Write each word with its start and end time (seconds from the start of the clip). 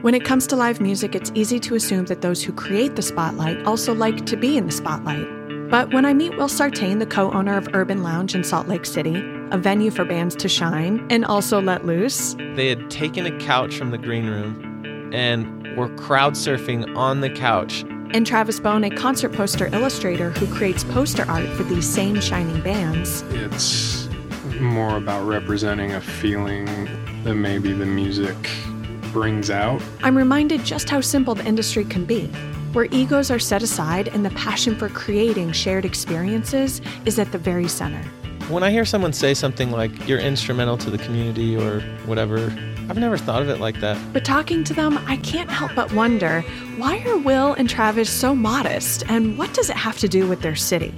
When 0.00 0.14
it 0.14 0.24
comes 0.24 0.46
to 0.48 0.56
live 0.56 0.80
music, 0.80 1.16
it's 1.16 1.32
easy 1.34 1.58
to 1.60 1.74
assume 1.74 2.04
that 2.06 2.20
those 2.20 2.40
who 2.42 2.52
create 2.52 2.94
the 2.94 3.02
spotlight 3.02 3.64
also 3.66 3.92
like 3.92 4.26
to 4.26 4.36
be 4.36 4.56
in 4.56 4.66
the 4.66 4.72
spotlight. 4.72 5.26
But 5.70 5.92
when 5.92 6.04
I 6.06 6.14
meet 6.14 6.36
Will 6.36 6.48
Sartain, 6.48 6.98
the 7.00 7.06
co 7.06 7.32
owner 7.32 7.56
of 7.56 7.68
Urban 7.74 8.04
Lounge 8.04 8.34
in 8.36 8.44
Salt 8.44 8.68
Lake 8.68 8.86
City, 8.86 9.16
a 9.50 9.58
venue 9.58 9.90
for 9.90 10.04
bands 10.04 10.36
to 10.36 10.48
shine 10.48 11.04
and 11.10 11.24
also 11.24 11.60
let 11.60 11.84
loose, 11.84 12.34
They 12.54 12.68
had 12.68 12.90
taken 12.90 13.26
a 13.26 13.36
couch 13.40 13.76
from 13.76 13.90
the 13.90 13.98
green 13.98 14.26
room 14.26 15.10
and 15.12 15.76
were 15.76 15.88
crowd 15.96 16.34
surfing 16.34 16.96
on 16.96 17.20
the 17.20 17.30
couch. 17.30 17.84
and 18.12 18.24
Travis 18.26 18.60
Bone, 18.60 18.84
a 18.84 18.90
concert 18.90 19.32
poster 19.32 19.66
illustrator 19.74 20.30
who 20.30 20.46
creates 20.54 20.84
poster 20.84 21.28
art 21.28 21.48
for 21.56 21.64
these 21.64 21.86
same 21.88 22.20
shining 22.20 22.60
bands, 22.62 23.22
It's 23.30 24.08
more 24.60 24.96
about 24.96 25.26
representing 25.26 25.92
a 25.92 26.00
feeling 26.00 26.64
than 27.24 27.42
maybe 27.42 27.72
the 27.72 27.84
music 27.84 28.36
brings 29.12 29.50
out. 29.50 29.82
I'm 30.02 30.16
reminded 30.16 30.64
just 30.64 30.88
how 30.88 31.00
simple 31.00 31.34
the 31.34 31.44
industry 31.44 31.84
can 31.84 32.04
be, 32.04 32.26
where 32.72 32.86
egos 32.86 33.30
are 33.30 33.38
set 33.38 33.62
aside 33.62 34.08
and 34.08 34.24
the 34.24 34.30
passion 34.30 34.76
for 34.76 34.88
creating 34.88 35.52
shared 35.52 35.84
experiences 35.84 36.80
is 37.04 37.18
at 37.18 37.32
the 37.32 37.38
very 37.38 37.68
center. 37.68 38.02
When 38.48 38.62
I 38.62 38.70
hear 38.70 38.84
someone 38.84 39.12
say 39.12 39.34
something 39.34 39.70
like, 39.70 40.08
you're 40.08 40.18
instrumental 40.18 40.78
to 40.78 40.90
the 40.90 40.98
community 40.98 41.56
or 41.56 41.80
whatever, 42.06 42.52
I've 42.88 42.96
never 42.96 43.18
thought 43.18 43.42
of 43.42 43.50
it 43.50 43.60
like 43.60 43.80
that. 43.80 43.98
But 44.14 44.24
talking 44.24 44.64
to 44.64 44.72
them, 44.72 44.96
I 45.06 45.18
can't 45.18 45.50
help 45.50 45.74
but 45.74 45.92
wonder 45.92 46.40
why 46.78 47.04
are 47.06 47.18
Will 47.18 47.52
and 47.52 47.68
Travis 47.68 48.08
so 48.08 48.34
modest, 48.34 49.04
and 49.10 49.36
what 49.36 49.52
does 49.52 49.68
it 49.68 49.76
have 49.76 49.98
to 49.98 50.08
do 50.08 50.26
with 50.26 50.40
their 50.40 50.56
city? 50.56 50.94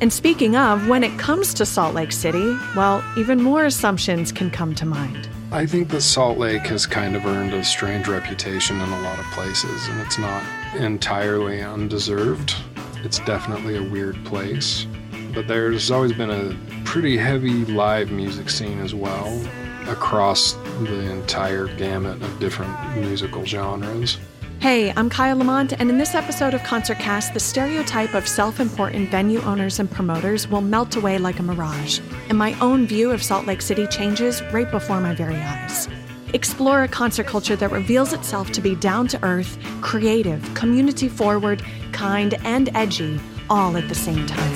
And 0.00 0.12
speaking 0.12 0.54
of, 0.54 0.86
when 0.86 1.02
it 1.02 1.18
comes 1.18 1.54
to 1.54 1.66
Salt 1.66 1.94
Lake 1.94 2.12
City, 2.12 2.56
well, 2.76 3.02
even 3.16 3.42
more 3.42 3.64
assumptions 3.64 4.30
can 4.30 4.50
come 4.50 4.74
to 4.76 4.86
mind. 4.86 5.28
I 5.54 5.66
think 5.66 5.88
that 5.90 6.00
Salt 6.00 6.36
Lake 6.36 6.66
has 6.66 6.84
kind 6.84 7.14
of 7.14 7.24
earned 7.26 7.54
a 7.54 7.62
strange 7.62 8.08
reputation 8.08 8.80
in 8.80 8.88
a 8.88 9.00
lot 9.02 9.20
of 9.20 9.24
places, 9.26 9.86
and 9.86 10.00
it's 10.00 10.18
not 10.18 10.42
entirely 10.74 11.62
undeserved. 11.62 12.56
It's 13.04 13.20
definitely 13.20 13.76
a 13.76 13.82
weird 13.88 14.16
place. 14.24 14.84
But 15.32 15.46
there's 15.46 15.92
always 15.92 16.12
been 16.12 16.30
a 16.30 16.58
pretty 16.84 17.16
heavy 17.16 17.64
live 17.66 18.10
music 18.10 18.50
scene 18.50 18.80
as 18.80 18.96
well 18.96 19.40
across 19.86 20.54
the 20.80 21.08
entire 21.12 21.68
gamut 21.76 22.20
of 22.20 22.40
different 22.40 22.96
musical 22.96 23.44
genres. 23.44 24.18
Hey, 24.64 24.94
I'm 24.96 25.10
Kaya 25.10 25.36
Lamont, 25.36 25.74
and 25.78 25.90
in 25.90 25.98
this 25.98 26.14
episode 26.14 26.54
of 26.54 26.62
Concertcast, 26.62 27.34
the 27.34 27.38
stereotype 27.38 28.14
of 28.14 28.26
self 28.26 28.60
important 28.60 29.10
venue 29.10 29.42
owners 29.42 29.78
and 29.78 29.90
promoters 29.90 30.48
will 30.48 30.62
melt 30.62 30.96
away 30.96 31.18
like 31.18 31.38
a 31.38 31.42
mirage, 31.42 32.00
and 32.30 32.38
my 32.38 32.58
own 32.60 32.86
view 32.86 33.10
of 33.10 33.22
Salt 33.22 33.44
Lake 33.44 33.60
City 33.60 33.86
changes 33.88 34.42
right 34.54 34.70
before 34.70 35.02
my 35.02 35.14
very 35.14 35.36
eyes. 35.36 35.86
Explore 36.32 36.82
a 36.82 36.88
concert 36.88 37.26
culture 37.26 37.56
that 37.56 37.72
reveals 37.72 38.14
itself 38.14 38.52
to 38.52 38.62
be 38.62 38.74
down 38.74 39.06
to 39.08 39.22
earth, 39.22 39.58
creative, 39.82 40.42
community 40.54 41.10
forward, 41.10 41.62
kind, 41.92 42.32
and 42.46 42.70
edgy, 42.74 43.20
all 43.50 43.76
at 43.76 43.86
the 43.90 43.94
same 43.94 44.26
time. 44.26 44.54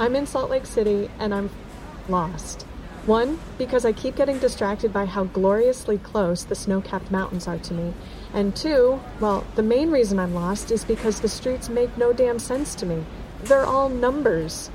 I'm 0.00 0.16
in 0.16 0.26
Salt 0.26 0.50
Lake 0.50 0.66
City 0.66 1.08
and 1.20 1.32
I'm 1.32 1.48
lost. 2.08 2.66
One, 3.06 3.38
because 3.56 3.84
I 3.84 3.92
keep 3.92 4.14
getting 4.14 4.38
distracted 4.38 4.92
by 4.92 5.06
how 5.06 5.24
gloriously 5.24 5.98
close 5.98 6.44
the 6.44 6.54
snow 6.54 6.80
capped 6.80 7.10
mountains 7.10 7.48
are 7.48 7.58
to 7.58 7.74
me. 7.74 7.94
And 8.34 8.54
two, 8.54 9.00
well, 9.20 9.46
the 9.56 9.62
main 9.62 9.90
reason 9.90 10.18
I'm 10.18 10.34
lost 10.34 10.70
is 10.70 10.84
because 10.84 11.20
the 11.20 11.28
streets 11.28 11.68
make 11.68 11.96
no 11.96 12.12
damn 12.12 12.38
sense 12.38 12.74
to 12.76 12.86
me. 12.86 13.04
They're 13.44 13.64
all 13.64 13.88
numbers. 13.88 14.70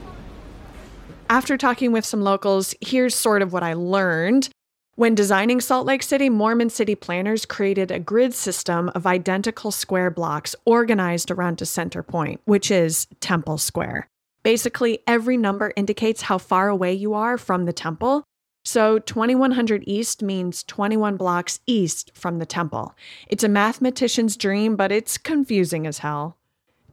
After 1.30 1.56
talking 1.58 1.92
with 1.92 2.06
some 2.06 2.22
locals, 2.22 2.76
here's 2.82 3.16
sort 3.16 3.42
of 3.42 3.54
what 3.54 3.64
I 3.64 3.74
learned. 3.74 4.50
When 4.96 5.14
designing 5.14 5.60
Salt 5.60 5.86
Lake 5.86 6.04
City, 6.04 6.30
Mormon 6.30 6.70
city 6.70 6.96
planners 6.96 7.46
created 7.46 7.92
a 7.92 8.00
grid 8.00 8.34
system 8.34 8.90
of 8.96 9.06
identical 9.06 9.72
square 9.72 10.10
blocks 10.10 10.56
organized 10.66 11.30
around 11.32 11.62
a 11.62 11.66
center 11.66 12.02
point, 12.02 12.42
which 12.46 12.72
is 12.72 13.08
Temple 13.20 13.58
Square. 13.58 14.08
Basically, 14.46 15.00
every 15.08 15.38
number 15.38 15.74
indicates 15.76 16.22
how 16.22 16.38
far 16.38 16.70
away 16.70 16.94
you 16.94 17.16
are 17.16 17.36
from 17.36 17.66
the 17.66 17.74
temple. 17.74 18.24
So 18.64 19.00
2100 19.00 19.84
East 19.88 20.22
means 20.22 20.62
21 20.66 21.18
blocks 21.18 21.62
east 21.66 22.12
from 22.14 22.38
the 22.38 22.46
temple. 22.46 22.94
It's 23.28 23.44
a 23.44 23.50
mathematician's 23.50 24.38
dream, 24.38 24.76
but 24.76 24.92
it's 24.92 25.18
confusing 25.18 25.88
as 25.88 25.98
hell. 25.98 26.38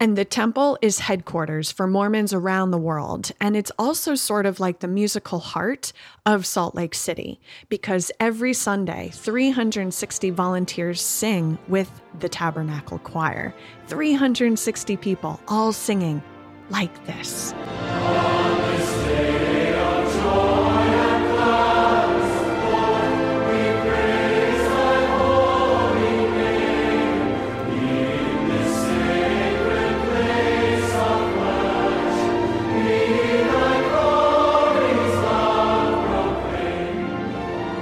And 0.01 0.17
the 0.17 0.25
temple 0.25 0.79
is 0.81 1.01
headquarters 1.01 1.71
for 1.71 1.87
Mormons 1.87 2.33
around 2.33 2.71
the 2.71 2.79
world. 2.79 3.33
And 3.39 3.55
it's 3.55 3.71
also 3.79 4.15
sort 4.15 4.47
of 4.47 4.59
like 4.59 4.81
the 4.81 4.89
musical 4.89 5.39
heart 5.39 5.93
of 6.25 6.47
Salt 6.47 6.75
Lake 6.75 6.95
City, 6.95 7.39
because 7.69 8.11
every 8.19 8.55
Sunday, 8.55 9.11
360 9.13 10.31
volunteers 10.31 11.03
sing 11.03 11.59
with 11.69 12.01
the 12.19 12.31
Tabernacle 12.31 12.99
Choir. 13.01 13.55
360 13.89 14.97
people 14.97 15.39
all 15.49 15.75
singing 15.75 16.23
like 16.72 17.06
this. 17.06 17.53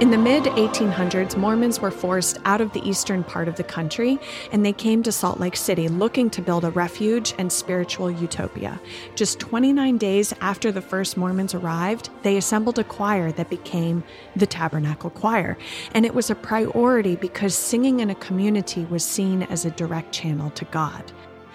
In 0.01 0.09
the 0.09 0.17
mid 0.17 0.45
1800s, 0.45 1.37
Mormons 1.37 1.79
were 1.79 1.91
forced 1.91 2.39
out 2.43 2.59
of 2.59 2.73
the 2.73 2.81
eastern 2.89 3.23
part 3.23 3.47
of 3.47 3.55
the 3.55 3.63
country 3.63 4.17
and 4.51 4.65
they 4.65 4.73
came 4.73 5.03
to 5.03 5.11
Salt 5.11 5.39
Lake 5.39 5.55
City 5.55 5.89
looking 5.89 6.27
to 6.31 6.41
build 6.41 6.65
a 6.65 6.71
refuge 6.71 7.35
and 7.37 7.51
spiritual 7.51 8.09
utopia. 8.09 8.81
Just 9.13 9.39
29 9.39 9.99
days 9.99 10.33
after 10.41 10.71
the 10.71 10.81
first 10.81 11.17
Mormons 11.17 11.53
arrived, 11.53 12.09
they 12.23 12.37
assembled 12.37 12.79
a 12.79 12.83
choir 12.83 13.31
that 13.33 13.51
became 13.51 14.03
the 14.35 14.47
Tabernacle 14.47 15.11
Choir. 15.11 15.55
And 15.93 16.03
it 16.03 16.15
was 16.15 16.31
a 16.31 16.35
priority 16.35 17.15
because 17.15 17.53
singing 17.53 17.99
in 17.99 18.09
a 18.09 18.15
community 18.15 18.85
was 18.85 19.05
seen 19.05 19.43
as 19.43 19.65
a 19.65 19.71
direct 19.71 20.11
channel 20.11 20.49
to 20.49 20.65
God. 20.65 21.11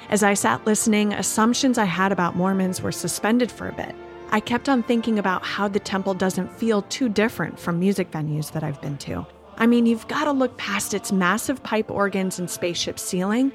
As 0.08 0.22
I 0.22 0.34
sat 0.34 0.64
listening, 0.64 1.12
assumptions 1.12 1.78
I 1.78 1.84
had 1.84 2.12
about 2.12 2.36
Mormons 2.36 2.80
were 2.80 2.92
suspended 2.92 3.50
for 3.50 3.68
a 3.68 3.72
bit. 3.72 3.96
I 4.31 4.41
kept 4.41 4.69
on 4.69 4.82
thinking 4.82 5.19
about 5.19 5.44
how 5.44 5.69
the 5.69 5.81
temple 5.81 6.14
doesn't 6.14 6.53
feel 6.53 6.82
too 6.82 7.09
different 7.09 7.59
from 7.59 7.78
music 7.78 8.10
venues 8.10 8.53
that 8.53 8.62
I've 8.62 8.81
been 8.82 8.98
to. 8.98 9.26
I 9.56 9.66
mean, 9.66 9.87
you've 9.87 10.06
got 10.09 10.25
to 10.25 10.32
look 10.32 10.56
past 10.56 10.92
its 10.92 11.12
massive 11.12 11.62
pipe 11.62 11.91
organs 11.91 12.38
and 12.38 12.50
spaceship 12.50 12.98
ceiling, 12.98 13.53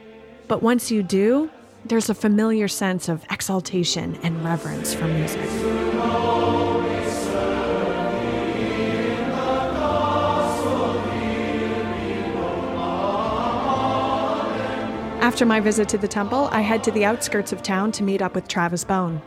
but 0.48 0.64
once 0.64 0.90
you 0.90 1.04
do, 1.04 1.50
there's 1.86 2.10
a 2.10 2.16
familiar 2.16 2.68
sense 2.68 3.10
of 3.10 3.24
exaltation 3.30 4.18
and 4.24 4.44
reverence 4.44 4.94
for 4.94 5.06
music. 5.06 5.48
After 15.22 15.46
my 15.46 15.60
visit 15.60 15.88
to 15.90 15.98
the 15.98 16.08
temple, 16.08 16.50
I 16.52 16.62
head 16.62 16.84
to 16.86 16.92
the 16.92 17.06
outskirts 17.06 17.54
of 17.54 17.62
town 17.62 17.92
to 17.94 18.04
meet 18.04 18.22
up 18.22 18.36
with 18.36 18.48
Travis 18.48 18.84
Bone. 18.84 19.22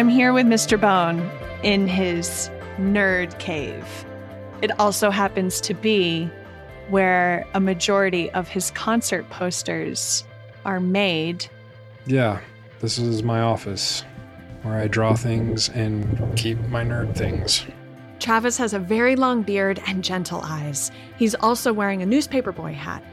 I'm 0.00 0.08
here 0.08 0.32
with 0.32 0.46
Mr. 0.46 0.80
Bone 0.80 1.30
in 1.62 1.86
his 1.86 2.48
nerd 2.78 3.38
cave. 3.38 3.84
It 4.62 4.70
also 4.80 5.10
happens 5.10 5.60
to 5.60 5.74
be 5.74 6.30
where 6.88 7.44
a 7.52 7.60
majority 7.60 8.30
of 8.30 8.48
his 8.48 8.70
concert 8.70 9.28
posters 9.28 10.24
are 10.64 10.80
made. 10.80 11.46
Yeah, 12.06 12.40
this 12.78 12.96
is 12.96 13.22
my 13.22 13.42
office 13.42 14.02
where 14.62 14.78
I 14.78 14.88
draw 14.88 15.14
things 15.14 15.68
and 15.68 16.34
keep 16.34 16.58
my 16.68 16.82
nerd 16.82 17.14
things. 17.14 17.66
Travis 18.20 18.56
has 18.56 18.72
a 18.72 18.78
very 18.78 19.16
long 19.16 19.42
beard 19.42 19.82
and 19.86 20.02
gentle 20.02 20.40
eyes. 20.42 20.90
He's 21.18 21.34
also 21.34 21.74
wearing 21.74 22.00
a 22.00 22.06
newspaper 22.06 22.52
boy 22.52 22.72
hat. 22.72 23.04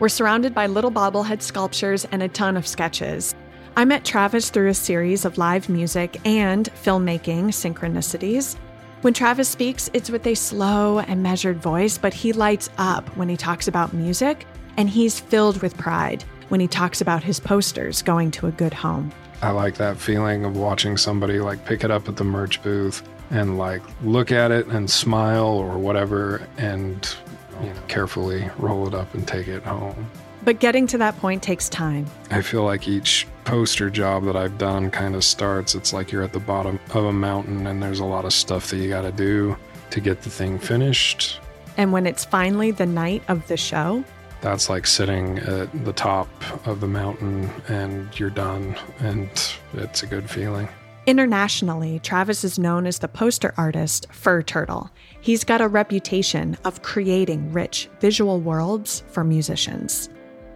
We're 0.00 0.08
surrounded 0.08 0.56
by 0.56 0.66
little 0.66 0.90
bobblehead 0.90 1.40
sculptures 1.40 2.04
and 2.10 2.20
a 2.20 2.26
ton 2.26 2.56
of 2.56 2.66
sketches. 2.66 3.32
I 3.74 3.86
met 3.86 4.04
Travis 4.04 4.50
through 4.50 4.68
a 4.68 4.74
series 4.74 5.24
of 5.24 5.38
live 5.38 5.70
music 5.70 6.20
and 6.26 6.68
filmmaking 6.84 7.46
synchronicities. 7.46 8.56
When 9.00 9.14
Travis 9.14 9.48
speaks, 9.48 9.88
it's 9.94 10.10
with 10.10 10.26
a 10.26 10.34
slow 10.34 10.98
and 10.98 11.22
measured 11.22 11.56
voice, 11.56 11.96
but 11.96 12.12
he 12.12 12.34
lights 12.34 12.68
up 12.76 13.08
when 13.16 13.30
he 13.30 13.36
talks 13.36 13.68
about 13.68 13.94
music, 13.94 14.46
and 14.76 14.90
he's 14.90 15.18
filled 15.18 15.62
with 15.62 15.78
pride 15.78 16.22
when 16.50 16.60
he 16.60 16.68
talks 16.68 17.00
about 17.00 17.24
his 17.24 17.40
posters 17.40 18.02
going 18.02 18.30
to 18.32 18.46
a 18.46 18.50
good 18.52 18.74
home. 18.74 19.10
I 19.40 19.52
like 19.52 19.76
that 19.76 19.96
feeling 19.96 20.44
of 20.44 20.54
watching 20.54 20.98
somebody 20.98 21.40
like 21.40 21.64
pick 21.64 21.82
it 21.82 21.90
up 21.90 22.06
at 22.10 22.16
the 22.16 22.24
merch 22.24 22.62
booth 22.62 23.02
and 23.30 23.56
like 23.56 23.82
look 24.02 24.30
at 24.30 24.50
it 24.50 24.66
and 24.66 24.88
smile 24.88 25.46
or 25.46 25.78
whatever 25.78 26.46
and 26.58 27.16
you 27.62 27.68
know, 27.68 27.80
carefully 27.88 28.50
roll 28.58 28.86
it 28.86 28.92
up 28.92 29.14
and 29.14 29.26
take 29.26 29.48
it 29.48 29.62
home. 29.62 30.10
But 30.44 30.60
getting 30.60 30.86
to 30.88 30.98
that 30.98 31.16
point 31.18 31.42
takes 31.42 31.70
time. 31.70 32.06
I 32.30 32.42
feel 32.42 32.64
like 32.64 32.86
each 32.86 33.26
poster 33.44 33.90
job 33.90 34.24
that 34.24 34.36
I've 34.36 34.58
done 34.58 34.90
kind 34.90 35.14
of 35.14 35.24
starts, 35.24 35.74
it's 35.74 35.92
like 35.92 36.12
you're 36.12 36.22
at 36.22 36.32
the 36.32 36.40
bottom 36.40 36.78
of 36.94 37.04
a 37.04 37.12
mountain 37.12 37.66
and 37.66 37.82
there's 37.82 38.00
a 38.00 38.04
lot 38.04 38.24
of 38.24 38.32
stuff 38.32 38.70
that 38.70 38.76
you 38.78 38.88
got 38.88 39.02
to 39.02 39.12
do 39.12 39.56
to 39.90 40.00
get 40.00 40.22
the 40.22 40.30
thing 40.30 40.58
finished. 40.58 41.40
And 41.76 41.92
when 41.92 42.06
it's 42.06 42.24
finally 42.24 42.70
the 42.70 42.86
night 42.86 43.22
of 43.28 43.46
the 43.48 43.56
show, 43.56 44.04
that's 44.40 44.68
like 44.68 44.86
sitting 44.86 45.38
at 45.38 45.84
the 45.84 45.92
top 45.92 46.28
of 46.66 46.80
the 46.80 46.88
mountain 46.88 47.48
and 47.68 48.18
you're 48.18 48.30
done, 48.30 48.76
and 49.00 49.30
it's 49.74 50.02
a 50.02 50.06
good 50.06 50.28
feeling. 50.28 50.68
Internationally, 51.06 51.98
Travis 52.00 52.44
is 52.44 52.58
known 52.58 52.86
as 52.86 53.00
the 53.00 53.08
poster 53.08 53.52
artist 53.56 54.06
Furturtle. 54.10 54.90
He's 55.20 55.42
got 55.42 55.60
a 55.60 55.66
reputation 55.66 56.56
of 56.64 56.82
creating 56.82 57.52
rich 57.52 57.88
visual 58.00 58.40
worlds 58.40 59.02
for 59.08 59.24
musicians. 59.24 60.08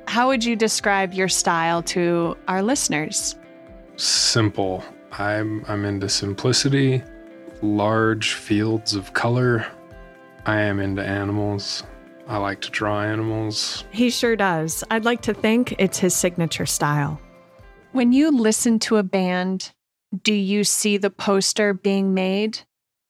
How 0.06 0.28
would 0.28 0.44
you 0.44 0.56
describe 0.56 1.12
your 1.12 1.28
style 1.28 1.82
to 1.84 2.36
our 2.48 2.62
listeners? 2.62 3.36
Simple. 3.96 4.84
I'm 5.12 5.64
I'm 5.68 5.84
into 5.84 6.08
simplicity, 6.08 7.02
large 7.62 8.34
fields 8.34 8.94
of 8.94 9.12
color. 9.14 9.66
I 10.44 10.60
am 10.60 10.80
into 10.80 11.04
animals. 11.04 11.82
I 12.28 12.38
like 12.38 12.60
to 12.62 12.70
draw 12.70 13.02
animals. 13.02 13.84
He 13.90 14.10
sure 14.10 14.36
does. 14.36 14.84
I'd 14.90 15.04
like 15.04 15.22
to 15.22 15.34
think 15.34 15.74
it's 15.78 15.98
his 15.98 16.14
signature 16.14 16.66
style. 16.66 17.20
When 17.92 18.12
you 18.12 18.30
listen 18.30 18.78
to 18.80 18.96
a 18.96 19.02
band, 19.02 19.72
do 20.22 20.34
you 20.34 20.64
see 20.64 20.96
the 20.96 21.10
poster 21.10 21.72
being 21.72 22.14
made? 22.14 22.60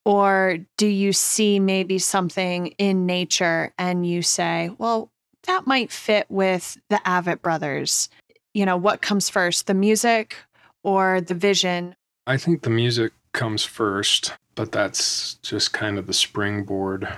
Or 0.05 0.59
do 0.77 0.87
you 0.87 1.13
see 1.13 1.59
maybe 1.59 1.99
something 1.99 2.69
in 2.79 3.07
nature 3.07 3.73
and 3.79 4.07
you 4.07 4.23
say, 4.23 4.71
well, 4.79 5.11
that 5.47 5.67
might 5.67 5.91
fit 5.91 6.27
with 6.29 6.79
the 6.89 7.01
Avett 7.07 7.43
brothers? 7.43 8.09
You 8.55 8.67
know, 8.67 8.77
what 8.77 9.03
comes 9.03 9.29
first, 9.29 9.67
the 9.67 9.75
music 9.75 10.37
or 10.83 11.21
the 11.21 11.35
vision? 11.35 11.97
I 12.27 12.37
think 12.37 12.63
the 12.63 12.71
music 12.71 13.13
comes 13.33 13.65
first, 13.65 14.33
but 14.55 14.73
that's 14.73 15.35
just 15.35 15.73
kind 15.73 15.99
of 15.99 16.07
the 16.07 16.15
springboard 16.15 17.09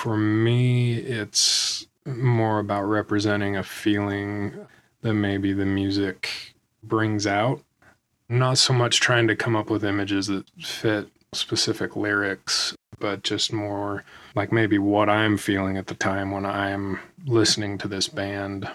for 0.00 0.16
me, 0.16 0.94
it's 0.94 1.86
more 2.06 2.58
about 2.58 2.84
representing 2.84 3.56
a 3.56 3.62
feeling 3.62 4.54
that 5.02 5.14
maybe 5.14 5.52
the 5.52 5.66
music 5.66 6.54
brings 6.82 7.26
out. 7.26 7.62
Not 8.28 8.58
so 8.58 8.72
much 8.72 9.00
trying 9.00 9.28
to 9.28 9.36
come 9.36 9.56
up 9.56 9.68
with 9.68 9.84
images 9.84 10.28
that 10.28 10.48
fit 10.58 11.08
specific 11.32 11.96
lyrics, 11.96 12.74
but 12.98 13.22
just 13.22 13.52
more 13.52 14.04
like 14.34 14.52
maybe 14.52 14.78
what 14.78 15.08
I'm 15.08 15.36
feeling 15.36 15.76
at 15.76 15.86
the 15.88 15.94
time 15.94 16.30
when 16.30 16.46
I'm 16.46 17.00
listening 17.26 17.78
to 17.78 17.88
this 17.88 18.08
band. 18.08 18.70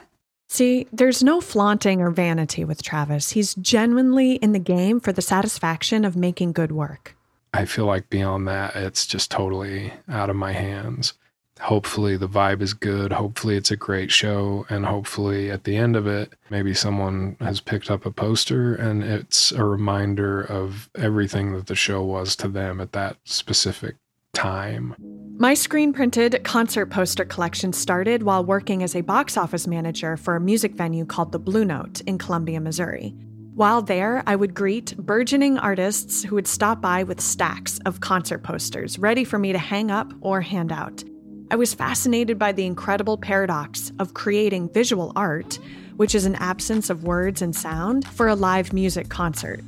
See, 0.48 0.88
there's 0.92 1.24
no 1.24 1.42
flaunting 1.42 2.02
or 2.02 2.12
vanity 2.12 2.64
with 2.64 2.84
Travis. 2.84 3.32
He's 3.32 3.56
genuinely 3.56 4.34
in 4.36 4.52
the 4.52 4.60
game 4.60 5.00
for 5.00 5.12
the 5.12 5.22
satisfaction 5.22 6.06
of 6.06 6.16
making 6.16 6.52
good 6.52 6.72
work. 6.72 7.16
I 7.54 7.66
feel 7.66 7.86
like 7.86 8.10
beyond 8.10 8.48
that, 8.48 8.76
it's 8.76 9.08
just 9.08 9.32
totally 9.32 9.94
out 10.10 10.30
of 10.30 10.36
my 10.36 10.52
hands. 10.52 11.14
Hopefully, 11.62 12.18
the 12.18 12.28
vibe 12.28 12.62
is 12.62 12.74
good. 12.74 13.14
Hopefully, 13.14 13.56
it's 13.56 13.72
a 13.72 13.78
great 13.78 14.12
show. 14.12 14.66
And 14.70 14.86
hopefully, 14.86 15.50
at 15.50 15.64
the 15.64 15.78
end 15.78 15.96
of 15.96 16.06
it, 16.06 16.34
maybe 16.50 16.74
someone 16.74 17.38
has 17.40 17.62
picked 17.62 17.90
up 17.90 18.06
a 18.06 18.12
poster 18.12 18.76
and 18.76 19.02
it's 19.04 19.54
a 19.54 19.64
reminder 19.64 20.42
of 20.42 20.90
everything 20.96 21.54
that 21.54 21.68
the 21.68 21.76
show 21.76 22.04
was 22.04 22.36
to 22.38 22.50
them 22.50 22.82
at 22.82 22.92
that 22.92 23.16
specific 23.24 23.96
time. 24.36 24.96
My 25.38 25.54
screen 25.54 25.92
printed 25.92 26.44
concert 26.44 26.86
poster 26.86 27.26
collection 27.26 27.74
started 27.74 28.24
while 28.24 28.46
working 28.46 28.84
as 28.84 28.96
a 28.96 29.02
box 29.02 29.36
office 29.36 29.68
manager 29.68 30.16
for 30.16 30.36
a 30.36 30.40
music 30.40 30.76
venue 30.76 31.06
called 31.06 31.32
the 31.32 31.40
Blue 31.40 31.66
Note 31.66 32.02
in 32.02 32.18
Columbia, 32.18 32.62
Missouri. 32.62 33.16
While 33.56 33.82
there, 33.82 34.24
I 34.28 34.36
would 34.36 34.54
greet 34.54 34.96
burgeoning 34.98 35.58
artists 35.58 36.24
who 36.24 36.36
would 36.36 36.48
stop 36.48 36.82
by 36.82 37.04
with 37.04 37.20
stacks 37.20 37.80
of 37.86 38.02
concert 38.02 38.44
posters 38.44 39.00
ready 39.00 39.24
for 39.24 39.40
me 39.40 39.52
to 39.52 39.58
hang 39.58 39.92
up 39.92 40.14
or 40.22 40.42
hand 40.42 40.72
out. 40.72 41.04
I 41.52 41.56
was 41.56 41.74
fascinated 41.74 42.40
by 42.40 42.52
the 42.52 42.66
incredible 42.66 43.18
paradox 43.18 43.92
of 44.00 44.14
creating 44.14 44.74
visual 44.74 45.12
art, 45.16 45.60
which 45.96 46.16
is 46.16 46.26
an 46.26 46.36
absence 46.36 46.90
of 46.90 47.04
words 47.04 47.42
and 47.42 47.56
sound, 47.56 48.08
for 48.08 48.28
a 48.28 48.36
live 48.36 48.74
music 48.74 49.10
concert. 49.10 49.64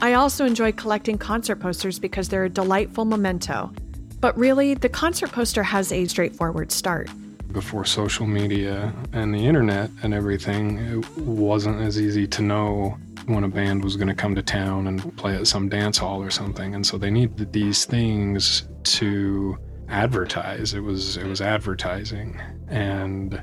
I 0.00 0.14
also 0.14 0.44
enjoy 0.44 0.72
collecting 0.72 1.18
concert 1.18 1.56
posters 1.56 1.98
because 1.98 2.28
they're 2.28 2.44
a 2.44 2.50
delightful 2.50 3.04
memento. 3.04 3.72
But 4.24 4.38
really, 4.38 4.72
the 4.72 4.88
concert 4.88 5.32
poster 5.32 5.62
has 5.62 5.92
a 5.92 6.06
straightforward 6.06 6.72
start 6.72 7.10
before 7.52 7.84
social 7.84 8.26
media 8.26 8.90
and 9.12 9.34
the 9.34 9.38
internet 9.38 9.90
and 10.02 10.14
everything, 10.14 10.78
it 10.78 11.18
wasn't 11.18 11.82
as 11.82 12.00
easy 12.00 12.26
to 12.28 12.40
know 12.40 12.96
when 13.26 13.44
a 13.44 13.48
band 13.48 13.84
was 13.84 13.96
going 13.96 14.08
to 14.08 14.14
come 14.14 14.34
to 14.34 14.42
town 14.42 14.86
and 14.86 15.14
play 15.18 15.36
at 15.36 15.46
some 15.46 15.68
dance 15.68 15.98
hall 15.98 16.22
or 16.22 16.30
something. 16.30 16.74
And 16.74 16.86
so 16.86 16.96
they 16.96 17.10
needed 17.10 17.52
these 17.52 17.84
things 17.84 18.66
to 18.84 19.58
advertise. 19.90 20.72
It 20.72 20.80
was 20.80 21.18
it 21.18 21.26
was 21.26 21.42
advertising. 21.42 22.40
And 22.68 23.42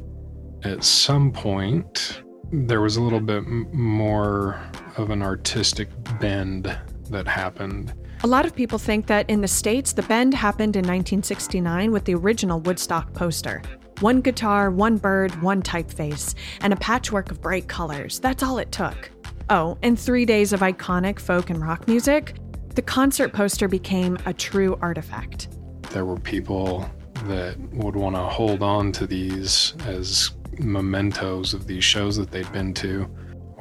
at 0.64 0.84
some 0.84 1.32
point 1.32 2.24
there 2.52 2.82
was 2.82 2.98
a 2.98 3.04
little 3.04 3.22
bit 3.22 3.46
more 3.46 4.60
of 4.98 5.12
an 5.12 5.22
artistic 5.22 5.90
bend 6.20 6.76
that 7.12 7.28
happened. 7.28 7.94
A 8.24 8.28
lot 8.28 8.46
of 8.46 8.54
people 8.54 8.78
think 8.78 9.08
that 9.08 9.28
in 9.32 9.42
the 9.42 9.48
States, 9.48 9.94
the 9.94 10.04
bend 10.04 10.36
happened 10.36 10.76
in 10.76 10.82
1969 10.82 11.92
with 11.92 12.06
the 12.06 12.14
original 12.14 12.60
Woodstock 12.60 13.12
poster. 13.16 13.64
One 14.00 14.22
guitar, 14.22 14.70
one 14.70 14.98
bird, 14.98 15.42
one 15.42 15.64
typeface, 15.64 16.36
and 16.62 16.72
a 16.72 16.76
patchwork 16.76 17.32
of 17.32 17.42
bright 17.42 17.68
colors. 17.68 18.20
That's 18.20 18.44
all 18.44 18.60
it 18.60 18.72
took. 18.72 19.10
Oh, 19.50 19.76
and 19.82 20.00
three 20.00 20.26
days 20.26 20.54
of 20.54 20.60
iconic 20.60 21.20
folk 21.20 21.50
and 21.50 21.60
rock 21.60 21.88
music, 21.88 22.36
the 22.76 22.84
concert 22.84 23.34
poster 23.34 23.68
became 23.68 24.20
a 24.28 24.34
true 24.34 24.78
artifact. 24.84 25.48
There 25.90 26.06
were 26.06 26.20
people 26.20 26.88
that 27.24 27.58
would 27.74 27.96
want 27.96 28.16
to 28.16 28.22
hold 28.22 28.62
on 28.62 28.92
to 28.94 29.08
these 29.08 29.74
as 29.88 30.30
mementos 30.60 31.56
of 31.56 31.66
these 31.66 31.84
shows 31.84 32.18
that 32.18 32.30
they'd 32.30 32.52
been 32.52 32.76
to, 32.76 33.10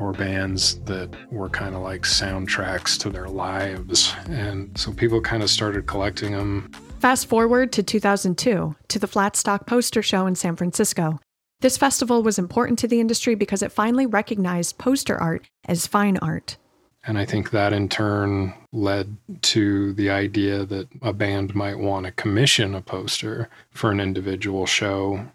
or 0.01 0.13
bands 0.13 0.81
that 0.81 1.11
were 1.31 1.49
kind 1.49 1.75
of 1.75 1.83
like 1.83 2.03
soundtracks 2.03 2.99
to 2.99 3.11
their 3.11 3.29
lives. 3.29 4.15
And 4.29 4.77
so 4.77 4.93
people 4.93 5.21
kind 5.21 5.43
of 5.43 5.51
started 5.51 5.87
collecting 5.87 6.33
them 6.33 6.73
Fast 7.01 7.29
forward 7.29 7.73
to 7.73 7.83
2002, 7.83 8.77
to 8.89 8.99
the 8.99 9.07
Flatstock 9.09 9.67
Poster 9.67 10.03
Show 10.03 10.27
in 10.27 10.35
San 10.35 10.55
Francisco. 10.55 11.19
This 11.61 11.79
festival 11.79 12.23
was 12.23 12.39
important 12.39 12.79
to 12.81 12.89
the 12.89 13.01
industry 13.01 13.35
because 13.35 13.63
it 13.63 13.73
finally 13.73 14.05
recognized 14.05 14.77
poster 14.77 15.17
art 15.17 15.47
as 15.67 15.87
fine 15.87 16.19
art. 16.19 16.59
And 17.07 17.17
I 17.17 17.25
think 17.25 17.53
that 17.53 17.73
in 17.73 17.89
turn 17.89 18.53
led 18.71 19.17
to 19.43 19.95
the 19.95 20.11
idea 20.11 20.67
that 20.67 20.89
a 21.01 21.15
band 21.15 21.55
might 21.55 21.79
want 21.79 22.05
to 22.05 22.13
commission 22.13 22.75
a 22.75 22.83
poster 22.83 23.49
for 23.71 23.91
an 23.91 23.99
individual 23.99 24.67
show 24.67 25.27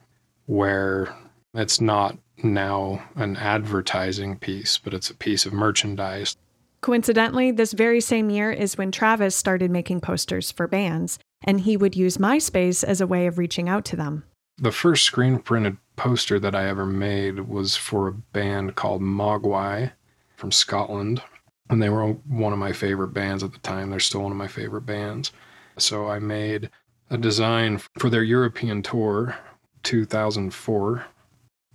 where 0.45 1.15
it's 1.55 1.81
not 1.81 2.15
now 2.44 3.04
an 3.15 3.38
advertising 3.38 4.38
piece, 4.38 4.77
but 4.77 4.94
it's 4.94 5.10
a 5.10 5.15
piece 5.15 5.46
of 5.46 5.54
merchandise. 5.54 6.36
Coincidentally, 6.82 7.51
this 7.51 7.74
very 7.74 8.00
same 8.01 8.30
year 8.30 8.51
is 8.51 8.77
when 8.77 8.92
Travis 8.92 9.36
started 9.36 9.72
making 9.72 10.01
posters 10.01 10.51
for 10.51 10.68
bands 10.68 11.18
and 11.44 11.62
he 11.62 11.77
would 11.77 11.96
use 11.96 12.18
MySpace 12.18 12.84
as 12.84 13.01
a 13.01 13.08
way 13.08 13.27
of 13.27 13.38
reaching 13.38 13.70
out 13.70 13.86
to 13.86 13.96
them. 13.96 14.24
The 14.58 14.72
first 14.72 15.04
screen 15.04 15.39
printed 15.39 15.77
poster 15.96 16.39
that 16.39 16.56
I 16.56 16.68
ever 16.68 16.86
made 16.86 17.42
was 17.42 17.75
for 17.75 18.08
a 18.08 18.13
band 18.13 18.75
called 18.75 19.01
Mogwai 19.01 19.92
from 20.36 20.51
Scotland. 20.51 21.22
And 21.70 21.82
they 21.82 21.89
were 21.89 22.13
one 22.27 22.54
of 22.54 22.60
my 22.60 22.72
favorite 22.72 23.13
bands 23.13 23.44
at 23.44 23.51
the 23.51 23.60
time. 23.60 23.89
They're 23.89 24.00
still 24.00 24.22
one 24.22 24.32
of 24.32 24.38
my 24.38 24.48
favorite 24.48 24.86
bands. 24.86 25.32
So 25.77 26.08
I 26.08 26.20
made 26.20 26.70
a 27.10 27.18
design 27.18 27.80
for 27.98 28.10
their 28.10 28.24
European 28.24 28.82
tour, 28.82 29.36
2004. 29.84 31.06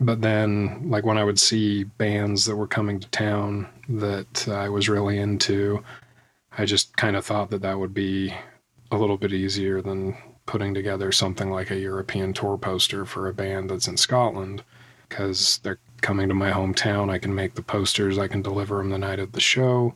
But 0.01 0.23
then, 0.23 0.89
like 0.89 1.05
when 1.05 1.19
I 1.19 1.25
would 1.25 1.39
see 1.39 1.85
bands 1.85 2.47
that 2.47 2.57
were 2.57 2.67
coming 2.67 3.01
to 3.01 3.09
town 3.09 3.69
that 3.91 4.49
I 4.49 4.69
was 4.71 4.89
really 4.89 5.19
into, 5.19 5.85
I 6.57 6.65
just 6.65 6.97
kind 6.97 7.17
of 7.17 7.27
thought 7.27 7.51
that 7.51 7.63
that 7.63 7.79
would 7.79 7.93
be 7.93 8.35
a 8.91 8.97
little 8.97 9.19
bit 9.19 9.33
easier 9.33 9.83
than 9.83 10.17
putting 10.47 10.75
together 10.75 11.13
something 11.13 11.51
like 11.51 11.71
a 11.71 11.79
European 11.79 12.33
tour 12.33 12.57
poster 12.57 13.05
for 13.05 13.29
a 13.29 13.35
band 13.35 13.71
that's 13.71 13.89
in 13.89 13.97
Scotland 13.97 14.65
because 15.09 15.61
they're 15.63 15.79
coming 16.01 16.29
to 16.29 16.35
my 16.35 16.51
hometown. 16.51 17.11
I 17.11 17.19
can 17.19 17.35
make 17.35 17.55
the 17.55 17.63
posters, 17.63 18.19
I 18.19 18.27
can 18.27 18.43
deliver 18.43 18.79
them 18.79 18.91
the 18.91 18.99
night 18.99 19.19
of 19.19 19.33
the 19.33 19.41
show. 19.41 19.95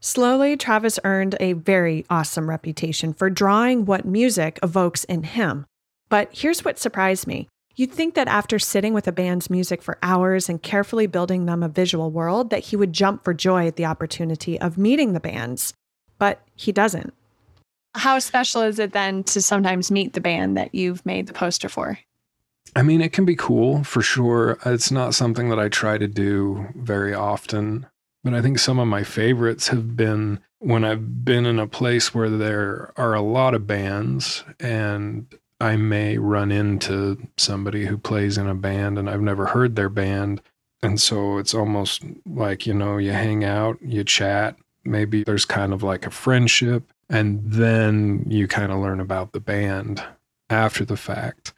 Slowly, 0.00 0.56
Travis 0.56 0.98
earned 1.04 1.36
a 1.40 1.52
very 1.52 2.06
awesome 2.08 2.48
reputation 2.48 3.12
for 3.12 3.28
drawing 3.28 3.84
what 3.84 4.04
music 4.04 4.58
evokes 4.62 5.04
in 5.04 5.24
him. 5.24 5.66
But 6.08 6.30
here's 6.32 6.64
what 6.64 6.78
surprised 6.78 7.26
me. 7.26 7.48
You'd 7.74 7.92
think 7.92 8.14
that 8.14 8.28
after 8.28 8.58
sitting 8.58 8.92
with 8.92 9.08
a 9.08 9.12
band's 9.12 9.48
music 9.48 9.82
for 9.82 9.98
hours 10.02 10.48
and 10.48 10.62
carefully 10.62 11.06
building 11.06 11.46
them 11.46 11.62
a 11.62 11.68
visual 11.68 12.10
world, 12.10 12.50
that 12.50 12.64
he 12.64 12.76
would 12.76 12.92
jump 12.92 13.24
for 13.24 13.32
joy 13.32 13.66
at 13.66 13.76
the 13.76 13.86
opportunity 13.86 14.60
of 14.60 14.76
meeting 14.76 15.12
the 15.12 15.20
bands. 15.20 15.72
But 16.18 16.42
he 16.54 16.70
doesn't. 16.70 17.14
How 17.94 18.18
special 18.18 18.62
is 18.62 18.78
it 18.78 18.92
then 18.92 19.24
to 19.24 19.42
sometimes 19.42 19.90
meet 19.90 20.12
the 20.12 20.20
band 20.20 20.56
that 20.56 20.74
you've 20.74 21.04
made 21.04 21.26
the 21.26 21.32
poster 21.32 21.68
for? 21.68 21.98
I 22.74 22.82
mean, 22.82 23.00
it 23.00 23.12
can 23.12 23.24
be 23.24 23.36
cool 23.36 23.84
for 23.84 24.02
sure. 24.02 24.58
It's 24.64 24.90
not 24.90 25.14
something 25.14 25.48
that 25.50 25.58
I 25.58 25.68
try 25.68 25.98
to 25.98 26.08
do 26.08 26.68
very 26.74 27.12
often, 27.12 27.86
but 28.24 28.34
I 28.34 28.40
think 28.40 28.58
some 28.58 28.78
of 28.78 28.88
my 28.88 29.02
favorites 29.02 29.68
have 29.68 29.96
been 29.96 30.40
when 30.58 30.84
I've 30.84 31.24
been 31.24 31.44
in 31.44 31.58
a 31.58 31.66
place 31.66 32.14
where 32.14 32.30
there 32.30 32.92
are 32.96 33.14
a 33.14 33.20
lot 33.20 33.54
of 33.54 33.66
bands 33.66 34.44
and 34.60 35.26
I 35.62 35.76
may 35.76 36.18
run 36.18 36.50
into 36.50 37.28
somebody 37.36 37.86
who 37.86 37.96
plays 37.96 38.36
in 38.36 38.48
a 38.48 38.54
band 38.54 38.98
and 38.98 39.08
I've 39.08 39.20
never 39.20 39.46
heard 39.46 39.76
their 39.76 39.88
band. 39.88 40.42
And 40.82 41.00
so 41.00 41.38
it's 41.38 41.54
almost 41.54 42.02
like, 42.26 42.66
you 42.66 42.74
know, 42.74 42.96
you 42.96 43.12
hang 43.12 43.44
out, 43.44 43.78
you 43.80 44.02
chat, 44.02 44.56
maybe 44.84 45.22
there's 45.22 45.44
kind 45.44 45.72
of 45.72 45.84
like 45.84 46.04
a 46.04 46.10
friendship, 46.10 46.92
and 47.08 47.40
then 47.44 48.24
you 48.28 48.48
kind 48.48 48.72
of 48.72 48.80
learn 48.80 48.98
about 48.98 49.32
the 49.32 49.38
band 49.38 50.02
after 50.50 50.84
the 50.84 50.96
fact. 50.96 51.52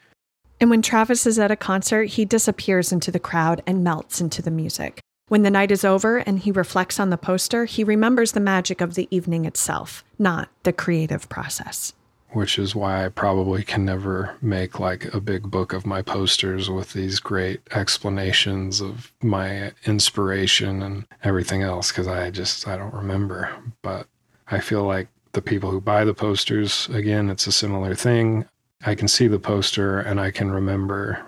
And 0.61 0.69
when 0.69 0.83
Travis 0.83 1.27
is 1.27 1.39
at 1.39 1.51
a 1.51 1.57
concert, 1.57 2.05
he 2.05 2.27
disappears 2.27 2.93
into 2.93 3.11
the 3.11 3.19
crowd 3.19 3.63
and 3.67 3.83
melts 3.83 4.21
into 4.21 4.43
the 4.43 4.51
music. 4.51 5.01
When 5.29 5.43
the 5.43 5.51
night 5.51 5.71
is 5.71 5.85
over 5.85 6.19
and 6.19 6.39
he 6.39 6.51
reflects 6.51 7.01
on 7.01 7.09
the 7.09 7.17
poster, 7.17 7.65
he 7.65 7.83
remembers 7.83 8.33
the 8.33 8.41
magic 8.41 8.83
of 8.83 8.95
the 8.95 9.09
evening 9.11 9.47
itself, 9.47 10.05
not 10.19 10.51
the 10.65 10.73
creative 10.75 11.31
process. 11.31 11.95
Which 12.35 12.59
is 12.59 12.75
why 12.75 13.07
I 13.07 13.09
probably 13.09 13.63
can 13.63 13.85
never 13.85 14.37
make 14.43 14.81
like 14.81 15.13
a 15.15 15.21
big 15.21 15.51
book 15.51 15.73
of 15.73 15.87
my 15.87 16.03
posters 16.03 16.69
with 16.69 16.93
these 16.93 17.21
great 17.21 17.61
explanations 17.71 18.81
of 18.81 19.13
my 19.23 19.73
inspiration 19.87 20.83
and 20.83 21.07
everything 21.23 21.63
else 21.63 21.91
because 21.91 22.09
I 22.09 22.31
just 22.31 22.69
I 22.69 22.77
don't 22.77 22.93
remember. 22.93 23.51
But 23.83 24.09
I 24.49 24.61
feel 24.61 24.85
like 24.85 25.09
the 25.33 25.43
people 25.43 25.71
who 25.71 25.81
buy 25.81 26.05
the 26.05 26.15
posters, 26.15 26.89
again, 26.89 27.31
it's 27.31 27.47
a 27.47 27.53
similar 27.53 27.95
thing. 27.95 28.47
I 28.85 28.95
can 28.95 29.09
see 29.09 29.29
the 29.29 29.39
poster 29.39 30.01
and 30.01 30.21
I 30.21 30.31
can 30.31 30.51
remember 30.51 31.25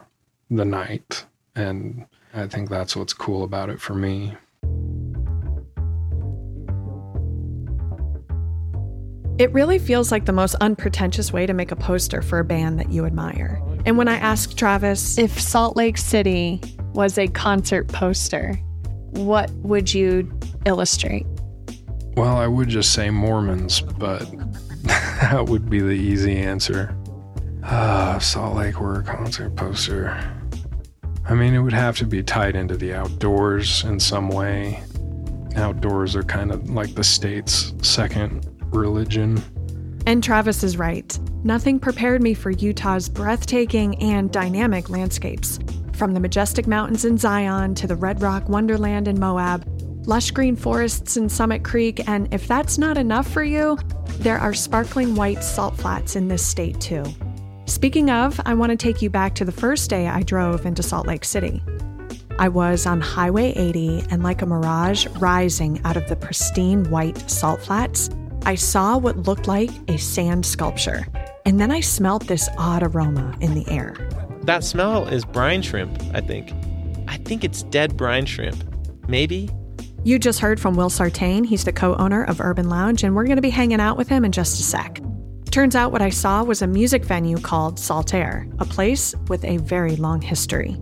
the 0.51 0.65
night. 0.65 1.25
And 1.55 2.07
I 2.35 2.47
think 2.47 2.69
that's 2.69 2.97
what's 2.97 3.15
cool 3.15 3.45
about 3.45 3.71
it 3.71 3.81
for 3.81 3.95
me. 3.95 4.37
It 9.39 9.53
really 9.53 9.79
feels 9.79 10.11
like 10.11 10.25
the 10.25 10.33
most 10.33 10.55
unpretentious 10.63 11.31
way 11.31 11.45
to 11.45 11.53
make 11.53 11.71
a 11.71 11.77
poster 11.77 12.23
for 12.23 12.39
a 12.39 12.45
band 12.45 12.81
that 12.81 12.91
you 12.91 13.05
admire. 13.05 13.61
And 13.85 13.99
when 13.99 14.09
I 14.09 14.17
asked 14.17 14.57
Travis 14.57 15.19
if 15.19 15.39
Salt 15.39 15.77
Lake 15.77 15.99
City 15.99 16.59
was 16.95 17.19
a 17.19 17.29
concert 17.29 17.87
poster, 17.89 18.55
what 19.11 19.51
would 19.57 19.93
you 19.93 20.33
illustrate? 20.65 21.27
Well, 22.17 22.39
I 22.39 22.47
would 22.47 22.71
just 22.71 22.95
say 22.95 23.11
Mormons, 23.11 23.83
but 23.83 24.21
that 24.85 25.45
would 25.47 25.69
be 25.69 25.81
the 25.81 25.91
easy 25.91 26.39
answer. 26.39 26.97
Ah, 27.63 28.17
Salt 28.19 28.57
Lake 28.57 28.81
were 28.81 29.01
a 29.01 29.05
concert 29.05 29.55
poster. 29.55 30.19
I 31.29 31.35
mean, 31.35 31.53
it 31.53 31.59
would 31.59 31.75
have 31.75 31.99
to 31.99 32.07
be 32.07 32.23
tied 32.23 32.57
into 32.57 32.79
the 32.79 32.95
outdoors 32.95 33.85
in 33.85 34.01
some 34.01 34.31
way. 34.31 34.83
Outdoors 35.57 36.17
are 36.17 36.23
kind 36.23 36.53
of 36.53 36.71
like 36.71 36.95
the 36.95 37.05
state's 37.05 37.75
second 37.83 38.56
religion. 38.77 39.43
And 40.07 40.23
Travis 40.23 40.63
is 40.63 40.77
right. 40.77 41.19
Nothing 41.43 41.81
prepared 41.81 42.23
me 42.23 42.35
for 42.35 42.51
Utah's 42.51 43.09
breathtaking 43.09 44.01
and 44.03 44.31
dynamic 44.31 44.89
landscapes. 44.89 45.59
From 45.93 46.13
the 46.13 46.21
majestic 46.21 46.67
mountains 46.67 47.05
in 47.05 47.19
Zion 47.19 47.75
to 47.77 47.87
the 47.87 47.97
Red 47.97 48.23
Rock 48.23 48.49
Wonderland 48.49 49.09
in 49.09 49.19
Moab, 49.19 49.65
lush 50.07 50.31
green 50.31 50.55
forests 50.55 51.17
in 51.17 51.29
Summit 51.29 51.65
Creek, 51.65 52.09
and 52.09 52.33
if 52.33 52.47
that's 52.47 52.79
not 52.79 52.99
enough 52.99 53.29
for 53.29 53.43
you, 53.43 53.79
there 54.19 54.39
are 54.39 54.55
sparkling 54.55 55.15
white 55.15 55.43
salt 55.43 55.77
flats 55.77 56.17
in 56.17 56.29
this 56.29 56.45
state 56.45 56.81
too. 56.81 57.05
Speaking 57.67 58.11
of, 58.11 58.41
I 58.47 58.55
want 58.55 58.71
to 58.71 58.77
take 58.77 59.03
you 59.03 59.11
back 59.11 59.35
to 59.37 59.45
the 59.45 59.53
first 59.53 59.91
day 59.91 60.07
I 60.07 60.23
drove 60.23 60.67
into 60.67 60.83
Salt 60.83 61.07
Lake 61.07 61.25
City. 61.25 61.63
I 62.39 62.49
was 62.49 62.87
on 62.87 63.01
Highway 63.01 63.53
80, 63.57 64.05
and 64.11 64.23
like 64.23 64.43
a 64.43 64.47
mirage 64.47 65.07
rising 65.19 65.81
out 65.85 65.97
of 65.97 66.09
the 66.09 66.17
pristine 66.17 66.89
white 66.91 67.31
salt 67.31 67.61
flats, 67.63 68.11
I 68.47 68.55
saw 68.55 68.97
what 68.97 69.27
looked 69.27 69.49
like 69.49 69.71
a 69.89 69.99
sand 69.99 70.47
sculpture. 70.47 71.05
And 71.45 71.59
then 71.59 71.73
I 71.73 71.81
smelled 71.81 72.29
this 72.29 72.49
odd 72.57 72.85
aroma 72.85 73.37
in 73.41 73.55
the 73.55 73.69
air. 73.69 73.97
That 74.45 74.63
smell 74.63 75.09
is 75.09 75.25
brine 75.25 75.63
shrimp, 75.63 76.01
I 76.15 76.21
think. 76.21 76.53
I 77.09 77.17
think 77.17 77.43
it's 77.43 77.65
dead 77.65 77.97
brine 77.97 78.25
shrimp. 78.25 78.63
Maybe. 79.09 79.51
You 80.05 80.21
just 80.21 80.39
heard 80.39 80.61
from 80.61 80.77
Will 80.77 80.91
Sartain. 80.91 81.43
He's 81.43 81.65
the 81.65 81.73
co 81.73 81.97
owner 81.97 82.23
of 82.23 82.41
Urban 82.41 82.69
Lounge, 82.69 83.03
and 83.03 83.17
we're 83.17 83.25
going 83.25 83.35
to 83.35 83.43
be 83.43 83.51
hanging 83.51 83.81
out 83.81 83.97
with 83.97 84.09
him 84.09 84.25
in 84.25 84.31
just 84.31 84.61
a 84.61 84.63
sec. 84.63 85.01
Turns 85.51 85.75
out 85.75 85.91
what 85.91 86.01
I 86.01 86.11
saw 86.11 86.45
was 86.45 86.63
a 86.63 86.69
music 86.69 87.05
venue 87.05 87.39
called 87.39 87.81
Saltaire, 87.81 88.47
a 88.61 88.65
place 88.65 89.13
with 89.27 89.45
a 89.45 89.57
very 89.57 89.97
long 89.97 90.21
history. 90.21 90.77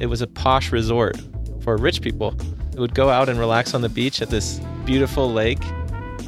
It 0.00 0.06
was 0.06 0.22
a 0.22 0.28
posh 0.28 0.70
resort 0.70 1.16
for 1.62 1.76
rich 1.78 2.00
people 2.00 2.36
who 2.74 2.80
would 2.82 2.94
go 2.94 3.10
out 3.10 3.28
and 3.28 3.40
relax 3.40 3.74
on 3.74 3.80
the 3.80 3.88
beach 3.88 4.22
at 4.22 4.30
this 4.30 4.60
beautiful 4.84 5.32
lake. 5.32 5.58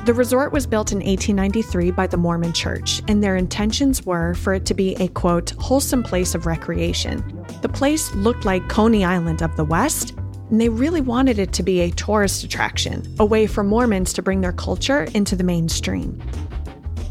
The 0.07 0.15
resort 0.15 0.51
was 0.51 0.67
built 0.67 0.93
in 0.93 0.99
1893 0.99 1.91
by 1.91 2.07
the 2.07 2.17
Mormon 2.17 2.55
Church, 2.55 3.03
and 3.07 3.23
their 3.23 3.37
intentions 3.37 4.07
were 4.07 4.33
for 4.33 4.55
it 4.55 4.65
to 4.65 4.73
be 4.73 4.95
a 4.95 5.09
quote, 5.09 5.51
wholesome 5.59 6.03
place 6.03 6.35
of 6.35 6.47
recreation. 6.47 7.23
The 7.61 7.69
place 7.69 8.11
looked 8.15 8.47
like 8.47 8.67
Coney 8.71 9.05
Island 9.05 9.43
of 9.43 9.55
the 9.57 9.65
West, 9.65 10.15
and 10.51 10.59
they 10.59 10.71
really 10.71 11.03
wanted 11.03 11.39
it 11.39 11.53
to 11.53 11.63
be 11.63 11.81
a 11.81 11.91
tourist 11.91 12.43
attraction, 12.45 13.07
a 13.19 13.27
way 13.27 13.47
for 13.47 13.63
Mormons 13.63 14.15
to 14.15 14.23
bring 14.23 14.41
their 14.41 14.55
culture 14.55 15.05
into 15.13 15.37
the 15.37 15.45
mainstream. 15.45 16.19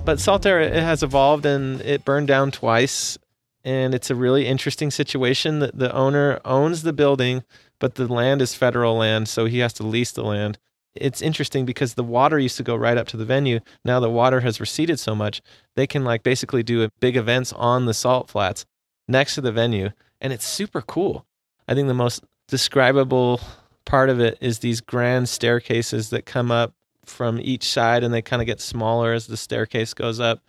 But 0.03 0.19
Saltaire 0.19 0.59
it 0.59 0.73
has 0.73 1.03
evolved 1.03 1.45
and 1.45 1.81
it 1.81 2.05
burned 2.05 2.27
down 2.27 2.49
twice. 2.49 3.19
And 3.63 3.93
it's 3.93 4.09
a 4.09 4.15
really 4.15 4.47
interesting 4.47 4.89
situation 4.89 5.59
that 5.59 5.77
the 5.77 5.93
owner 5.93 6.39
owns 6.43 6.81
the 6.81 6.93
building, 6.93 7.43
but 7.77 7.95
the 7.95 8.11
land 8.11 8.41
is 8.41 8.55
federal 8.55 8.95
land, 8.95 9.29
so 9.29 9.45
he 9.45 9.59
has 9.59 9.73
to 9.73 9.83
lease 9.83 10.11
the 10.11 10.23
land. 10.23 10.57
It's 10.95 11.21
interesting 11.21 11.65
because 11.65 11.93
the 11.93 12.03
water 12.03 12.39
used 12.39 12.57
to 12.57 12.63
go 12.63 12.75
right 12.75 12.97
up 12.97 13.07
to 13.09 13.17
the 13.17 13.25
venue. 13.25 13.59
Now 13.85 13.99
the 13.99 14.09
water 14.09 14.41
has 14.41 14.59
receded 14.59 14.99
so 14.99 15.15
much, 15.15 15.41
they 15.75 15.87
can 15.87 16.03
like 16.03 16.23
basically 16.23 16.63
do 16.63 16.89
big 16.99 17.15
events 17.15 17.53
on 17.53 17.85
the 17.85 17.93
salt 17.93 18.29
flats 18.29 18.65
next 19.07 19.35
to 19.35 19.41
the 19.41 19.51
venue. 19.51 19.91
And 20.19 20.33
it's 20.33 20.47
super 20.47 20.81
cool. 20.81 21.25
I 21.67 21.75
think 21.75 21.87
the 21.87 21.93
most 21.93 22.23
describable 22.47 23.39
part 23.85 24.09
of 24.09 24.19
it 24.19 24.37
is 24.41 24.59
these 24.59 24.81
grand 24.81 25.29
staircases 25.29 26.09
that 26.09 26.25
come 26.25 26.51
up 26.51 26.73
from 27.05 27.39
each 27.41 27.63
side 27.63 28.03
and 28.03 28.13
they 28.13 28.21
kind 28.21 28.41
of 28.41 28.45
get 28.45 28.61
smaller 28.61 29.13
as 29.13 29.27
the 29.27 29.37
staircase 29.37 29.93
goes 29.93 30.19
up 30.19 30.41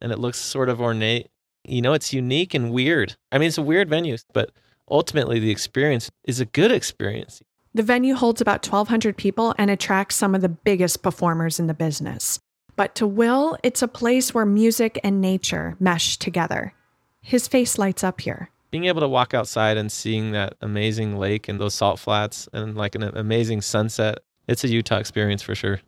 and 0.00 0.12
it 0.12 0.18
looks 0.18 0.38
sort 0.38 0.68
of 0.68 0.80
ornate. 0.80 1.28
You 1.64 1.82
know, 1.82 1.92
it's 1.92 2.12
unique 2.12 2.54
and 2.54 2.72
weird. 2.72 3.16
I 3.30 3.38
mean, 3.38 3.48
it's 3.48 3.58
a 3.58 3.62
weird 3.62 3.88
venue, 3.88 4.16
but 4.32 4.50
ultimately 4.90 5.38
the 5.38 5.50
experience 5.50 6.10
is 6.24 6.40
a 6.40 6.46
good 6.46 6.72
experience. 6.72 7.42
The 7.78 7.84
venue 7.84 8.16
holds 8.16 8.40
about 8.40 8.66
1,200 8.66 9.16
people 9.16 9.54
and 9.56 9.70
attracts 9.70 10.16
some 10.16 10.34
of 10.34 10.40
the 10.40 10.48
biggest 10.48 11.00
performers 11.00 11.60
in 11.60 11.68
the 11.68 11.74
business. 11.74 12.40
But 12.74 12.96
to 12.96 13.06
Will, 13.06 13.56
it's 13.62 13.82
a 13.82 13.86
place 13.86 14.34
where 14.34 14.44
music 14.44 14.98
and 15.04 15.20
nature 15.20 15.76
mesh 15.78 16.16
together. 16.16 16.74
His 17.20 17.46
face 17.46 17.78
lights 17.78 18.02
up 18.02 18.20
here. 18.20 18.50
Being 18.72 18.86
able 18.86 19.02
to 19.02 19.08
walk 19.08 19.32
outside 19.32 19.76
and 19.76 19.92
seeing 19.92 20.32
that 20.32 20.54
amazing 20.60 21.18
lake 21.18 21.46
and 21.46 21.60
those 21.60 21.72
salt 21.72 22.00
flats 22.00 22.48
and 22.52 22.76
like 22.76 22.96
an 22.96 23.04
amazing 23.04 23.60
sunset, 23.60 24.18
it's 24.48 24.64
a 24.64 24.68
Utah 24.68 24.98
experience 24.98 25.42
for 25.42 25.54
sure. 25.54 25.80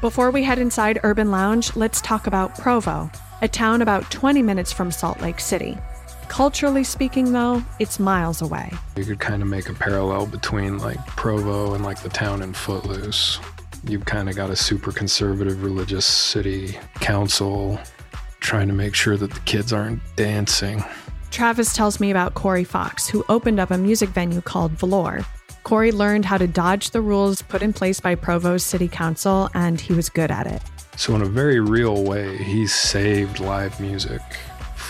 Before 0.00 0.32
we 0.32 0.42
head 0.42 0.58
inside 0.58 0.98
Urban 1.04 1.30
Lounge, 1.30 1.76
let's 1.76 2.00
talk 2.00 2.26
about 2.26 2.58
Provo, 2.58 3.08
a 3.40 3.46
town 3.46 3.82
about 3.82 4.10
20 4.10 4.42
minutes 4.42 4.72
from 4.72 4.90
Salt 4.90 5.20
Lake 5.20 5.38
City. 5.38 5.78
Culturally 6.32 6.82
speaking, 6.82 7.34
though, 7.34 7.62
it's 7.78 8.00
miles 8.00 8.40
away. 8.40 8.72
You 8.96 9.04
could 9.04 9.20
kind 9.20 9.42
of 9.42 9.48
make 9.48 9.68
a 9.68 9.74
parallel 9.74 10.24
between 10.24 10.78
like 10.78 10.96
Provo 11.08 11.74
and 11.74 11.84
like 11.84 12.00
the 12.00 12.08
town 12.08 12.40
in 12.40 12.54
Footloose. 12.54 13.38
You've 13.84 14.06
kind 14.06 14.30
of 14.30 14.34
got 14.34 14.48
a 14.48 14.56
super 14.56 14.92
conservative 14.92 15.62
religious 15.62 16.06
city 16.06 16.78
council 17.00 17.78
trying 18.40 18.68
to 18.68 18.72
make 18.72 18.94
sure 18.94 19.18
that 19.18 19.30
the 19.30 19.40
kids 19.40 19.74
aren't 19.74 20.00
dancing. 20.16 20.82
Travis 21.30 21.76
tells 21.76 22.00
me 22.00 22.10
about 22.10 22.32
Corey 22.32 22.64
Fox, 22.64 23.06
who 23.06 23.22
opened 23.28 23.60
up 23.60 23.70
a 23.70 23.76
music 23.76 24.08
venue 24.08 24.40
called 24.40 24.72
Velour. 24.72 25.26
Corey 25.64 25.92
learned 25.92 26.24
how 26.24 26.38
to 26.38 26.46
dodge 26.46 26.92
the 26.92 27.02
rules 27.02 27.42
put 27.42 27.60
in 27.60 27.74
place 27.74 28.00
by 28.00 28.14
Provo's 28.14 28.64
city 28.64 28.88
council, 28.88 29.50
and 29.52 29.78
he 29.78 29.92
was 29.92 30.08
good 30.08 30.30
at 30.30 30.46
it. 30.46 30.62
So, 30.96 31.14
in 31.14 31.20
a 31.20 31.26
very 31.26 31.60
real 31.60 32.04
way, 32.04 32.38
he 32.38 32.66
saved 32.66 33.38
live 33.38 33.78
music 33.80 34.22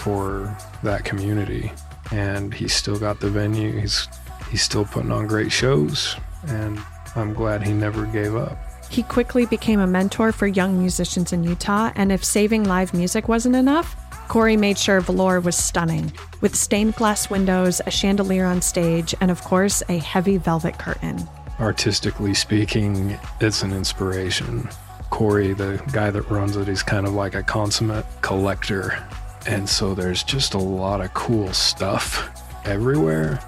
for 0.03 0.57
that 0.83 1.05
community. 1.05 1.73
And 2.11 2.53
he's 2.53 2.75
still 2.75 2.99
got 2.99 3.21
the 3.21 3.31
venue. 3.31 3.79
He's 3.81 4.09
he's 4.51 4.63
still 4.63 4.85
putting 4.85 5.13
on 5.13 5.27
great 5.27 5.51
shows, 5.51 6.17
and 6.49 6.79
I'm 7.17 7.33
glad 7.33 7.63
he 7.63 7.73
never 7.73 8.05
gave 8.07 8.37
up. 8.37 8.59
He 8.91 9.03
quickly 9.03 9.47
became 9.47 9.81
a 9.81 9.87
mentor 9.87 10.33
for 10.33 10.47
young 10.47 10.79
musicians 10.79 11.33
in 11.33 11.45
Utah, 11.45 11.93
and 11.95 12.13
if 12.13 12.23
saving 12.23 12.65
live 12.65 12.93
music 12.93 13.29
wasn't 13.29 13.57
enough, 13.57 13.97
Corey 14.29 14.57
made 14.57 14.77
sure 14.77 15.01
Velour 15.01 15.41
was 15.41 15.57
stunning, 15.57 16.13
with 16.43 16.55
stained 16.55 16.97
glass 16.97 17.31
windows, 17.31 17.81
a 17.87 17.91
chandelier 17.91 18.45
on 18.45 18.61
stage, 18.61 19.15
and 19.21 19.31
of 19.31 19.43
course, 19.43 19.83
a 19.89 19.99
heavy 19.99 20.37
velvet 20.37 20.79
curtain. 20.79 21.27
Artistically 21.59 22.35
speaking, 22.35 23.19
it's 23.41 23.63
an 23.63 23.73
inspiration. 23.73 24.69
Corey, 25.11 25.55
the 25.55 25.83
guy 25.93 26.11
that 26.11 26.23
runs 26.31 26.57
it, 26.57 26.69
he's 26.69 26.83
kind 26.83 27.07
of 27.07 27.15
like 27.15 27.35
a 27.35 27.43
consummate 27.43 28.07
collector. 28.21 29.03
And 29.47 29.69
so 29.69 29.95
there's 29.95 30.23
just 30.23 30.55
a 30.55 30.59
lot 30.59 31.01
of 31.01 31.13
cool 31.15 31.53
stuff 31.53 32.31
everywhere. 32.65 33.41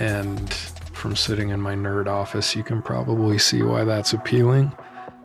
And 0.00 0.52
from 0.92 1.16
sitting 1.16 1.50
in 1.50 1.60
my 1.60 1.74
nerd 1.74 2.06
office, 2.06 2.56
you 2.56 2.62
can 2.62 2.82
probably 2.82 3.38
see 3.38 3.62
why 3.62 3.84
that's 3.84 4.12
appealing. 4.12 4.72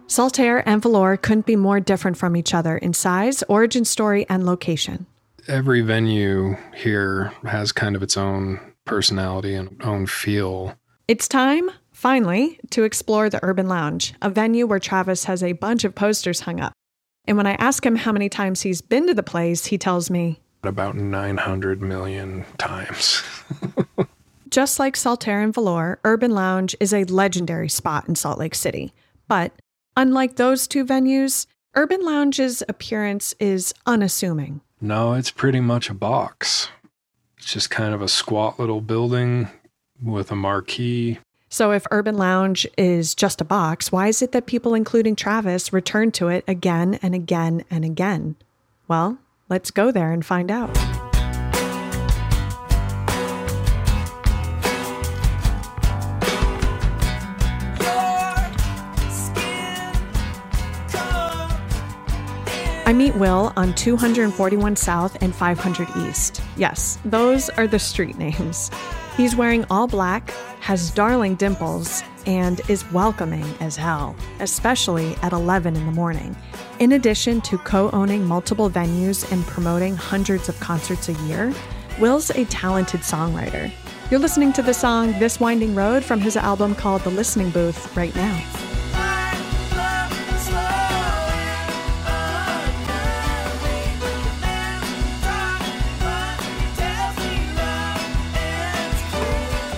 Saltaire 0.08 0.68
and 0.68 0.82
Velour 0.82 1.18
couldn't 1.18 1.46
be 1.46 1.56
more 1.56 1.80
different 1.80 2.18
from 2.18 2.36
each 2.36 2.54
other 2.54 2.78
in 2.78 2.94
size, 2.94 3.44
origin 3.50 3.86
story, 3.86 4.26
and 4.30 4.46
location. 4.46 5.08
Every 5.48 5.82
venue 5.82 6.56
here 6.76 7.34
has 7.44 7.72
kind 7.72 7.96
of 7.96 8.04
its 8.04 8.16
own 8.16 8.60
personality 8.86 9.56
and 9.56 9.82
own 9.84 10.06
feel. 10.06 10.76
It's 11.08 11.28
time, 11.28 11.70
finally, 11.92 12.60
to 12.70 12.84
explore 12.84 13.30
the 13.30 13.40
Urban 13.44 13.68
Lounge, 13.68 14.14
a 14.22 14.30
venue 14.30 14.68
where 14.68 14.80
Travis 14.80 15.24
has 15.26 15.42
a 15.42 15.54
bunch 15.54 15.84
of 15.84 15.96
posters 15.96 16.42
hung 16.42 16.60
up. 16.60 16.74
And 17.26 17.38
when 17.38 17.48
I 17.48 17.54
ask 17.54 17.86
him 17.86 17.96
how 17.96 18.12
many 18.12 18.30
times 18.30 18.62
he's 18.62 18.82
been 18.82 19.08
to 19.08 19.14
the 19.14 19.24
place, 19.24 19.66
he 19.66 19.78
tells 19.78 20.10
me 20.10 20.40
about 20.64 20.96
900 20.96 21.82
million 21.82 22.46
times. 22.58 23.24
Just 24.50 24.80
like 24.80 24.96
Saltaire 24.96 25.42
and 25.42 25.54
Velour, 25.54 26.00
Urban 26.04 26.32
Lounge 26.32 26.76
is 26.80 26.94
a 26.94 27.06
legendary 27.06 27.70
spot 27.70 28.08
in 28.08 28.16
Salt 28.16 28.40
Lake 28.40 28.56
City. 28.56 28.94
But 29.28 29.52
unlike 29.98 30.36
those 30.36 30.68
two 30.68 30.86
venues, 30.86 31.48
Urban 31.76 32.06
Lounge's 32.06 32.62
appearance 32.70 33.34
is 33.40 33.74
unassuming. 33.86 34.62
No, 34.80 35.14
it's 35.14 35.32
pretty 35.32 35.60
much 35.60 35.90
a 35.90 35.94
box. 35.94 36.70
It's 37.38 37.52
just 37.52 37.70
kind 37.70 37.94
of 37.94 38.02
a 38.02 38.08
squat 38.08 38.60
little 38.60 38.82
building 38.82 39.48
with 40.02 40.30
a 40.32 40.36
marquee. 40.36 41.20
So, 41.54 41.72
if 41.72 41.86
Urban 41.92 42.18
Lounge 42.18 42.66
is 42.80 43.14
just 43.14 43.40
a 43.40 43.46
box, 43.46 43.92
why 43.92 44.08
is 44.08 44.24
it 44.24 44.32
that 44.32 44.48
people, 44.48 44.74
including 44.74 45.16
Travis, 45.16 45.72
return 45.72 46.10
to 46.14 46.30
it 46.30 46.44
again 46.48 46.98
and 47.04 47.14
again 47.14 47.64
and 47.70 47.86
again? 47.86 48.38
Well, 48.88 49.20
let's 49.50 49.70
go 49.70 49.92
there 49.92 50.12
and 50.12 50.26
find 50.26 50.50
out. 50.50 50.76
I 62.88 62.94
meet 62.96 63.16
Will 63.16 63.54
on 63.56 63.76
241 63.76 64.76
South 64.76 65.16
and 65.22 65.36
500 65.36 65.88
East. 65.98 66.42
Yes, 66.58 66.98
those 67.06 67.50
are 67.50 67.68
the 67.68 67.78
street 67.78 68.18
names. 68.18 68.72
He's 69.16 69.36
wearing 69.36 69.64
all 69.70 69.86
black, 69.86 70.32
has 70.62 70.90
darling 70.90 71.36
dimples, 71.36 72.02
and 72.26 72.62
is 72.68 72.90
welcoming 72.92 73.46
as 73.60 73.76
hell, 73.76 74.16
especially 74.40 75.16
at 75.22 75.34
11 75.34 75.76
in 75.76 75.86
the 75.86 75.92
morning. 75.92 76.36
In 76.80 76.94
addition 76.94 77.40
to 77.42 77.60
co 77.60 77.92
owning 77.92 78.26
multiple 78.26 78.72
venues 78.72 79.32
and 79.32 79.46
promoting 79.46 79.96
hundreds 79.96 80.50
of 80.50 80.60
concerts 80.60 81.10
a 81.10 81.14
year, 81.28 81.54
Will's 82.00 82.32
a 82.32 82.46
talented 82.46 83.02
songwriter. 83.02 83.72
You're 84.10 84.20
listening 84.20 84.52
to 84.54 84.64
the 84.64 84.74
song 84.74 85.12
This 85.20 85.40
Winding 85.40 85.76
Road 85.76 86.04
from 86.04 86.20
his 86.20 86.36
album 86.36 86.74
called 86.74 87.04
The 87.04 87.12
Listening 87.12 87.52
Booth 87.52 87.96
right 87.96 88.16
now. 88.16 88.73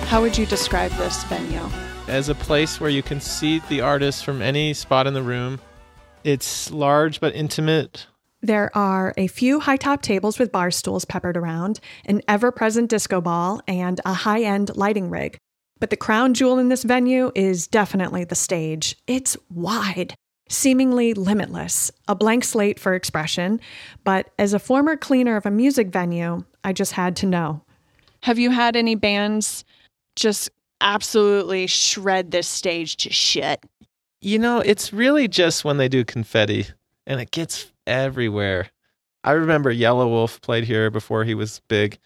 How 0.07 0.21
would 0.21 0.37
you 0.37 0.45
describe 0.45 0.91
this 0.91 1.23
venue? 1.25 1.67
As 2.07 2.29
a 2.29 2.35
place 2.35 2.79
where 2.79 2.91
you 2.91 3.01
can 3.01 3.19
see 3.19 3.59
the 3.69 3.81
artist 3.81 4.23
from 4.23 4.41
any 4.41 4.73
spot 4.73 5.07
in 5.07 5.15
the 5.15 5.23
room. 5.23 5.59
It's 6.23 6.71
large 6.71 7.19
but 7.19 7.35
intimate. 7.35 8.05
There 8.41 8.69
are 8.77 9.15
a 9.17 9.25
few 9.25 9.59
high 9.59 9.77
top 9.77 10.03
tables 10.03 10.37
with 10.37 10.51
bar 10.51 10.69
stools 10.69 11.05
peppered 11.05 11.35
around, 11.35 11.79
an 12.05 12.21
ever 12.27 12.51
present 12.51 12.89
disco 12.91 13.19
ball, 13.19 13.61
and 13.67 13.99
a 14.05 14.13
high 14.13 14.43
end 14.43 14.75
lighting 14.75 15.09
rig. 15.09 15.37
But 15.79 15.89
the 15.89 15.97
crown 15.97 16.35
jewel 16.35 16.59
in 16.59 16.69
this 16.69 16.83
venue 16.83 17.31
is 17.33 17.67
definitely 17.67 18.23
the 18.23 18.35
stage. 18.35 18.95
It's 19.07 19.35
wide, 19.49 20.13
seemingly 20.47 21.15
limitless, 21.15 21.91
a 22.07 22.15
blank 22.15 22.43
slate 22.43 22.79
for 22.79 22.93
expression. 22.93 23.59
But 24.03 24.29
as 24.37 24.53
a 24.53 24.59
former 24.59 24.95
cleaner 24.95 25.35
of 25.35 25.47
a 25.47 25.51
music 25.51 25.87
venue, 25.87 26.45
I 26.63 26.73
just 26.73 26.91
had 26.91 27.15
to 27.17 27.25
know. 27.25 27.63
Have 28.21 28.37
you 28.39 28.51
had 28.51 28.75
any 28.75 28.95
bands 28.95 29.65
just 30.15 30.49
absolutely 30.81 31.67
shred 31.67 32.31
this 32.31 32.47
stage 32.47 32.97
to 32.97 33.11
shit. 33.11 33.63
You 34.21 34.39
know, 34.39 34.59
it's 34.59 34.91
really 34.91 35.27
just 35.27 35.65
when 35.65 35.77
they 35.77 35.87
do 35.87 36.03
confetti 36.03 36.67
and 37.05 37.19
it 37.19 37.31
gets 37.31 37.71
everywhere. 37.85 38.67
I 39.23 39.31
remember 39.31 39.73
Yelawolf 39.73 40.41
played 40.41 40.63
here 40.63 40.89
before 40.89 41.23
he 41.23 41.33
was 41.33 41.61
big 41.67 41.97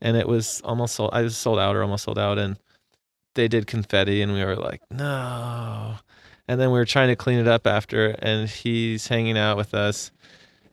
and 0.00 0.16
it 0.16 0.28
was 0.28 0.60
almost 0.64 0.94
sold 0.94 1.10
I 1.12 1.22
was 1.22 1.36
sold 1.36 1.58
out 1.58 1.76
or 1.76 1.82
almost 1.82 2.04
sold 2.04 2.18
out 2.18 2.38
and 2.38 2.58
they 3.34 3.48
did 3.48 3.66
confetti 3.66 4.22
and 4.22 4.32
we 4.32 4.44
were 4.44 4.56
like, 4.56 4.82
"No." 4.90 5.96
And 6.46 6.60
then 6.60 6.70
we 6.70 6.78
were 6.78 6.84
trying 6.84 7.08
to 7.08 7.16
clean 7.16 7.38
it 7.38 7.48
up 7.48 7.66
after 7.66 8.10
and 8.20 8.48
he's 8.48 9.08
hanging 9.08 9.36
out 9.38 9.56
with 9.56 9.74
us 9.74 10.10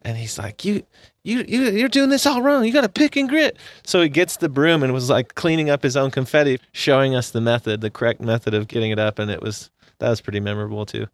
and 0.06 0.16
he's 0.16 0.38
like, 0.38 0.64
"You 0.64 0.84
you, 1.24 1.44
you 1.48 1.64
you're 1.72 1.90
doing 1.90 2.10
this 2.10 2.26
all 2.26 2.42
wrong. 2.42 2.64
You 2.64 2.72
got 2.72 2.82
to 2.82 2.90
pick 2.90 3.16
and 3.18 3.28
grit. 3.28 3.58
So 3.84 4.02
he 4.02 4.08
gets 4.08 4.38
the 4.38 4.48
broom 4.48 4.84
and 4.84 4.94
was 4.94 5.10
like 5.10 5.36
cleaning 5.36 5.70
up 5.70 5.84
his 5.84 5.98
own 5.98 6.12
confetti, 6.12 6.60
showing 6.72 7.16
us 7.16 7.32
the 7.32 7.42
method, 7.42 7.82
the 7.82 7.90
correct 7.90 8.22
method 8.22 8.54
of 8.54 8.68
getting 8.68 8.92
it 8.92 9.00
up, 9.00 9.20
and 9.20 9.30
it 9.32 9.42
was 9.42 9.72
that 10.00 10.10
was 10.10 10.22
pretty 10.22 10.40
memorable 10.40 10.86
too. 10.86 11.08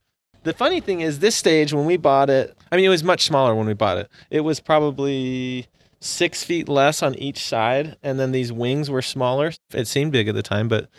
The 0.43 0.53
funny 0.53 0.81
thing 0.81 1.01
is, 1.01 1.19
this 1.19 1.35
stage 1.35 1.71
when 1.71 1.85
we 1.85 1.97
bought 1.97 2.29
it, 2.29 2.55
I 2.71 2.75
mean, 2.75 2.85
it 2.85 2.89
was 2.89 3.03
much 3.03 3.23
smaller 3.23 3.55
when 3.55 3.67
we 3.67 3.73
bought 3.73 3.97
it. 3.97 4.09
It 4.29 4.41
was 4.41 4.59
probably 4.59 5.67
six 6.01 6.43
feet 6.43 6.67
less 6.67 7.01
on 7.01 7.15
each 7.15 7.45
side, 7.45 7.95
and 8.03 8.19
then 8.19 8.31
these 8.31 8.51
wings 8.51 8.89
were 8.89 9.03
smaller. 9.03 9.53
It 9.71 9.87
seemed 9.87 10.11
big 10.11 10.27
at 10.27 10.35
the 10.35 10.43
time, 10.43 10.67
but 10.67 10.89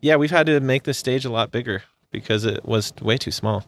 yeah, 0.00 0.16
we've 0.16 0.30
had 0.30 0.46
to 0.46 0.60
make 0.60 0.84
the 0.84 0.94
stage 0.94 1.24
a 1.24 1.30
lot 1.30 1.50
bigger 1.50 1.82
because 2.10 2.44
it 2.44 2.64
was 2.64 2.92
way 3.02 3.18
too 3.18 3.32
small. 3.32 3.64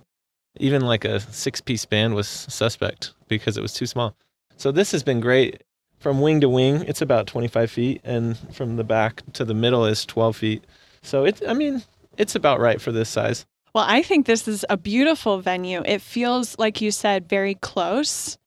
Even 0.59 0.83
like 0.83 1.05
a 1.05 1.21
six 1.21 1.61
piece 1.61 1.85
band 1.85 2.15
was 2.15 2.29
suspect 2.29 3.13
because 3.29 3.57
it 3.57 3.63
was 3.63 3.73
too 3.73 3.87
small. 3.87 4.17
So 4.57 4.73
this 4.73 4.93
has 4.93 5.03
been 5.03 5.21
great. 5.21 5.63
From 5.99 6.21
wing 6.21 6.41
to 6.41 6.49
wing, 6.49 6.85
it's 6.87 7.01
about 7.01 7.27
25 7.27 7.71
feet, 7.71 8.01
and 8.05 8.37
from 8.55 8.77
the 8.77 8.85
back 8.85 9.23
to 9.33 9.45
the 9.45 9.55
middle 9.55 9.87
is 9.87 10.05
12 10.05 10.37
feet. 10.37 10.65
So 11.03 11.25
it's, 11.25 11.43
I 11.47 11.55
mean, 11.55 11.83
it's 12.19 12.35
about 12.35 12.61
right 12.61 12.81
for 12.81 12.93
this 12.93 13.09
size. 13.09 13.47
Well, 13.75 13.85
I 13.87 14.03
think 14.03 14.27
this 14.27 14.47
is 14.47 14.65
a 14.71 14.77
beautiful 14.77 15.39
venue. 15.39 15.83
It 15.85 16.01
feels, 16.01 16.59
like 16.59 16.81
you 16.81 16.91
said, 16.91 17.29
very 17.29 17.55
close. 17.55 18.39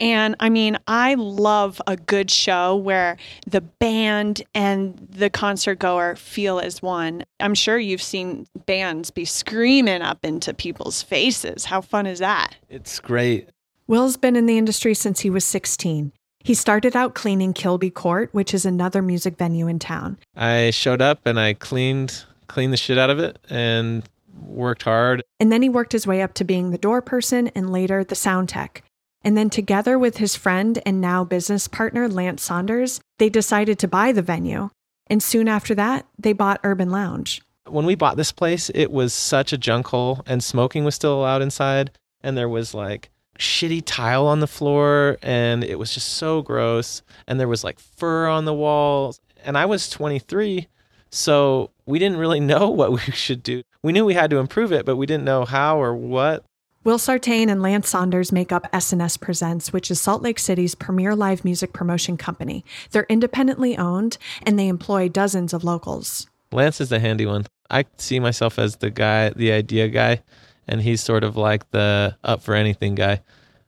And 0.00 0.34
I 0.40 0.48
mean, 0.48 0.78
I 0.88 1.14
love 1.14 1.80
a 1.86 1.96
good 1.96 2.30
show 2.30 2.74
where 2.74 3.18
the 3.46 3.60
band 3.60 4.42
and 4.54 4.96
the 5.10 5.28
concert 5.30 5.78
goer 5.78 6.16
feel 6.16 6.58
as 6.58 6.80
one. 6.80 7.24
I'm 7.38 7.54
sure 7.54 7.78
you've 7.78 8.02
seen 8.02 8.46
bands 8.66 9.10
be 9.10 9.26
screaming 9.26 10.00
up 10.02 10.24
into 10.24 10.54
people's 10.54 11.02
faces. 11.02 11.66
How 11.66 11.82
fun 11.82 12.06
is 12.06 12.18
that? 12.20 12.56
It's 12.68 12.98
great. 12.98 13.50
Will's 13.86 14.16
been 14.16 14.36
in 14.36 14.46
the 14.46 14.56
industry 14.56 14.94
since 14.94 15.20
he 15.20 15.30
was 15.30 15.44
16. 15.44 16.12
He 16.42 16.54
started 16.54 16.96
out 16.96 17.14
cleaning 17.14 17.52
Kilby 17.52 17.90
Court, 17.90 18.30
which 18.32 18.54
is 18.54 18.64
another 18.64 19.02
music 19.02 19.36
venue 19.36 19.68
in 19.68 19.78
town. 19.78 20.16
I 20.34 20.70
showed 20.70 21.02
up 21.02 21.20
and 21.26 21.38
I 21.38 21.52
cleaned 21.54 22.24
cleaned 22.46 22.72
the 22.72 22.76
shit 22.76 22.98
out 22.98 23.10
of 23.10 23.18
it 23.20 23.38
and 23.48 24.02
worked 24.42 24.82
hard. 24.82 25.22
And 25.38 25.52
then 25.52 25.62
he 25.62 25.68
worked 25.68 25.92
his 25.92 26.06
way 26.06 26.20
up 26.20 26.34
to 26.34 26.44
being 26.44 26.70
the 26.70 26.78
door 26.78 27.00
person 27.00 27.48
and 27.48 27.70
later 27.70 28.02
the 28.02 28.14
sound 28.14 28.48
tech. 28.48 28.82
And 29.22 29.36
then 29.36 29.50
together 29.50 29.98
with 29.98 30.16
his 30.16 30.36
friend 30.36 30.80
and 30.86 31.00
now 31.00 31.24
business 31.24 31.68
partner 31.68 32.08
Lance 32.08 32.42
Saunders, 32.42 33.00
they 33.18 33.28
decided 33.28 33.78
to 33.78 33.88
buy 33.88 34.12
the 34.12 34.22
venue. 34.22 34.70
And 35.08 35.22
soon 35.22 35.48
after 35.48 35.74
that, 35.74 36.06
they 36.18 36.32
bought 36.32 36.60
Urban 36.64 36.90
Lounge. 36.90 37.42
When 37.68 37.84
we 37.84 37.94
bought 37.94 38.16
this 38.16 38.32
place, 38.32 38.70
it 38.74 38.90
was 38.90 39.12
such 39.12 39.52
a 39.52 39.58
junk 39.58 39.88
hole 39.88 40.22
and 40.26 40.42
smoking 40.42 40.84
was 40.84 40.94
still 40.94 41.18
allowed 41.18 41.42
inside 41.42 41.90
and 42.22 42.36
there 42.36 42.48
was 42.48 42.74
like 42.74 43.10
shitty 43.38 43.82
tile 43.84 44.26
on 44.26 44.40
the 44.40 44.46
floor 44.46 45.18
and 45.22 45.64
it 45.64 45.78
was 45.78 45.94
just 45.94 46.08
so 46.08 46.42
gross 46.42 47.02
and 47.26 47.40
there 47.40 47.48
was 47.48 47.64
like 47.64 47.78
fur 47.78 48.26
on 48.26 48.44
the 48.44 48.54
walls 48.54 49.20
and 49.44 49.56
I 49.56 49.66
was 49.66 49.88
23 49.88 50.68
so 51.10 51.70
we 51.86 51.98
didn't 51.98 52.18
really 52.18 52.40
know 52.52 52.68
what 52.70 52.92
we 52.92 53.00
should 53.00 53.42
do. 53.42 53.62
We 53.82 53.92
knew 53.92 54.04
we 54.04 54.14
had 54.14 54.30
to 54.30 54.38
improve 54.38 54.72
it 54.72 54.84
but 54.84 54.96
we 54.96 55.06
didn't 55.06 55.24
know 55.24 55.44
how 55.44 55.80
or 55.80 55.94
what. 55.94 56.44
Will 56.82 56.98
Sartain 56.98 57.50
and 57.50 57.60
Lance 57.60 57.90
Saunders 57.90 58.32
make 58.32 58.52
up 58.52 58.70
SNS 58.72 59.20
Presents, 59.20 59.70
which 59.70 59.90
is 59.90 60.00
Salt 60.00 60.22
Lake 60.22 60.38
City's 60.38 60.74
premier 60.74 61.14
live 61.14 61.44
music 61.44 61.74
promotion 61.74 62.16
company. 62.16 62.64
They're 62.90 63.04
independently 63.10 63.76
owned 63.76 64.16
and 64.44 64.58
they 64.58 64.66
employ 64.66 65.10
dozens 65.10 65.52
of 65.52 65.62
locals. 65.62 66.26
Lance 66.52 66.80
is 66.80 66.88
the 66.88 66.98
handy 66.98 67.26
one. 67.26 67.44
I 67.68 67.84
see 67.98 68.18
myself 68.18 68.58
as 68.58 68.76
the 68.76 68.88
guy, 68.88 69.28
the 69.28 69.52
idea 69.52 69.88
guy 69.88 70.22
and 70.66 70.80
he's 70.80 71.02
sort 71.02 71.22
of 71.22 71.36
like 71.36 71.70
the 71.70 72.16
up 72.24 72.42
for 72.42 72.54
anything 72.54 72.94
guy. 72.94 73.20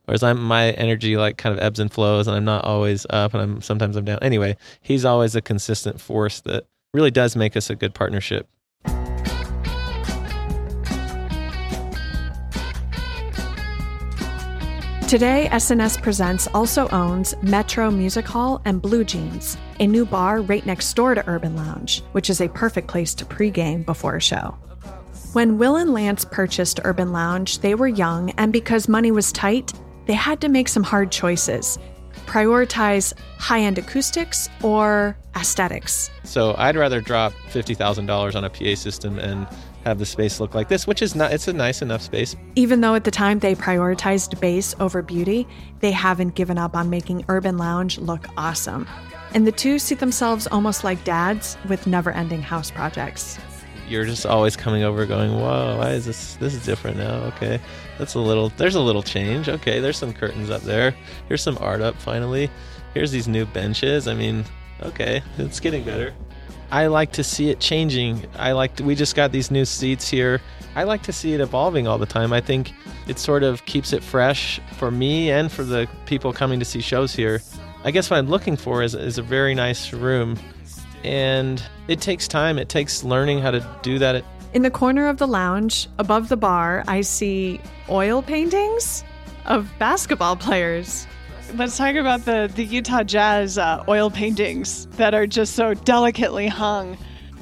Whereas 0.07 0.23
I'm 0.23 0.43
my 0.43 0.71
energy 0.71 1.19
like 1.19 1.37
kind 1.37 1.55
of 1.55 1.63
ebbs 1.63 1.81
and 1.81 1.93
flows, 1.93 2.27
and 2.27 2.35
I'm 2.35 2.45
not 2.47 2.65
always 2.65 3.07
up, 3.11 3.35
and 3.35 3.43
I'm 3.43 3.61
sometimes 3.61 3.95
I'm 3.95 4.05
down. 4.05 4.19
Anyway, 4.23 4.57
he's 4.81 5.05
always 5.05 5.37
a 5.37 5.41
consistent 5.41 6.01
force 6.01 6.41
that 6.41 6.65
really 6.93 7.11
does 7.11 7.37
make 7.37 7.57
us 7.57 7.71
a 7.71 7.77
good 7.77 7.95
partnership. 7.95 8.49
Today, 15.13 15.47
SNS 15.53 16.01
Presents 16.01 16.49
also 16.55 16.89
owns 16.89 17.35
Metro 17.43 17.91
Music 17.91 18.25
Hall 18.25 18.63
and 18.65 18.81
Blue 18.81 19.05
Jeans, 19.05 19.59
a 19.79 19.87
new 19.87 20.07
bar 20.07 20.41
right 20.41 20.65
next 20.65 20.91
door 20.95 21.15
to 21.15 21.23
Urban 21.29 21.55
Lounge, 21.55 22.01
which 22.13 22.31
is 22.31 22.41
a 22.41 22.49
perfect 22.49 22.89
place 22.89 23.13
to 23.17 23.27
pregame 23.27 23.85
before 23.85 24.17
a 24.17 24.23
show. 24.23 24.57
When 25.35 25.59
Will 25.59 25.77
and 25.77 25.93
Lance 25.93 26.25
purchased 26.25 26.81
Urban 26.83 27.13
Lounge, 27.13 27.59
they 27.59 27.75
were 27.75 27.89
young, 27.89 28.31
and 28.39 28.55
because 28.55 28.89
money 28.89 29.11
was 29.11 29.33
tight, 29.33 29.75
they 30.07 30.15
had 30.15 30.41
to 30.41 30.49
make 30.49 30.69
some 30.69 30.83
hard 30.83 31.13
choices 31.13 31.79
prioritize 32.33 33.13
high 33.39 33.61
end 33.61 33.77
acoustics 33.77 34.49
or 34.63 35.15
aesthetics. 35.37 36.11
So 36.25 36.55
I'd 36.57 36.77
rather 36.77 37.03
drop 37.03 37.35
$50,000 37.51 38.35
on 38.35 38.45
a 38.45 38.49
PA 38.49 38.75
system 38.75 39.19
and 39.19 39.47
have 39.85 39.99
the 39.99 40.07
space 40.07 40.41
look 40.41 40.55
like 40.55 40.69
this, 40.69 40.87
which 40.87 41.03
is 41.03 41.15
not, 41.15 41.33
it's 41.33 41.49
a 41.49 41.53
nice 41.53 41.83
enough 41.83 42.01
space. 42.01 42.35
Even 42.55 42.81
though 42.81 42.95
at 42.95 43.05
the 43.05 43.11
time 43.11 43.41
they 43.41 43.55
prioritized 43.55 44.41
bass 44.41 44.75
over 44.81 45.03
beauty, 45.03 45.47
they 45.81 45.91
haven't 45.91 46.35
given 46.35 46.57
up 46.57 46.75
on 46.75 46.89
making 46.89 47.25
Urban 47.29 47.59
Lounge 47.59 47.99
look 47.99 48.27
awesome. 48.39 48.87
And 49.35 49.47
the 49.47 49.53
two 49.53 49.79
see 49.79 49.95
themselves 49.95 50.47
almost 50.47 50.85
like 50.85 51.05
dads 51.05 51.59
with 51.69 51.87
never 51.87 52.13
ending 52.13 52.41
house 52.41 52.71
projects. 52.71 53.39
You're 53.93 54.07
just 54.07 54.25
always 54.25 54.57
coming 54.57 54.85
over 54.85 55.05
going, 55.05 55.35
whoa, 55.35 55.77
why 55.77 55.91
is 55.91 56.07
this? 56.07 56.37
This 56.37 56.55
is 56.55 56.65
different 56.65 56.97
now. 56.97 57.17
Okay. 57.35 57.61
That's 57.99 58.15
a 58.15 58.19
little, 58.19 58.49
there's 58.57 58.75
a 58.75 58.81
little 58.81 59.03
change. 59.03 59.51
Okay. 59.51 59.81
There's 59.81 59.99
some 59.99 60.15
curtains 60.15 60.49
up 60.49 60.63
there. 60.63 60.97
Here's 61.29 61.43
some 61.43 61.59
art 61.61 61.83
up 61.83 61.97
finally. 61.97 62.51
Here's 62.95 63.11
these 63.11 63.29
new 63.29 63.45
benches. 63.45 64.09
I 64.09 64.15
mean, 64.15 64.47
okay. 64.83 65.23
It's 65.37 65.61
getting 65.61 65.85
better. 65.85 66.15
I 66.71 66.87
like 66.87 67.13
to 67.13 67.23
see 67.23 67.51
it 67.51 67.61
changing. 67.61 68.25
I 68.39 68.53
like 68.53 68.77
to, 68.77 68.83
we 68.83 68.95
just 68.95 69.15
got 69.15 69.31
these 69.31 69.51
new 69.51 69.67
seats 69.67 70.09
here. 70.09 70.41
I 70.75 70.85
like 70.85 71.03
to 71.03 71.13
see 71.13 71.35
it 71.35 71.41
evolving 71.43 71.87
all 71.87 71.99
the 71.99 72.07
time. 72.07 72.33
I 72.33 72.41
think 72.41 72.73
it 73.07 73.19
sort 73.19 73.43
of 73.43 73.63
keeps 73.67 73.93
it 73.93 74.03
fresh 74.03 74.59
for 74.79 74.91
me 74.91 75.31
and 75.31 75.53
for 75.53 75.65
the 75.65 75.87
people 76.07 76.33
coming 76.33 76.59
to 76.61 76.65
see 76.65 76.81
shows 76.81 77.15
here. 77.15 77.43
I 77.85 77.91
guess 77.91 78.09
what 78.09 78.17
I'm 78.17 78.29
looking 78.29 78.57
for 78.57 78.83
is, 78.83 78.95
is 78.95 79.19
a 79.19 79.23
very 79.23 79.55
nice 79.55 79.93
room. 79.93 80.39
And 81.05 81.63
it 81.89 82.01
takes 82.01 82.29
time, 82.29 82.59
it 82.59 82.69
takes 82.69 83.03
learning 83.05 83.41
how 83.41 83.51
to 83.51 83.79
do 83.83 83.99
that. 83.99 84.25
In 84.55 84.63
the 84.63 84.71
corner 84.71 85.09
of 85.09 85.19
the 85.19 85.27
lounge, 85.27 85.89
above 85.99 86.29
the 86.29 86.37
bar, 86.37 86.85
I 86.87 87.01
see 87.01 87.61
oil 87.89 88.23
paintings 88.23 89.03
of 89.47 89.73
basketball 89.79 90.37
players. 90.37 91.07
Let's 91.55 91.77
talk 91.77 91.97
about 91.97 92.25
the, 92.25 92.51
the 92.55 92.65
Utah 92.65 93.03
Jazz 93.03 93.59
uh, 93.59 93.85
oil 93.89 94.11
paintings 94.11 94.87
that 94.93 95.15
are 95.15 95.27
just 95.27 95.55
so 95.55 95.75
delicately 95.75 96.49
hung. 96.49 96.97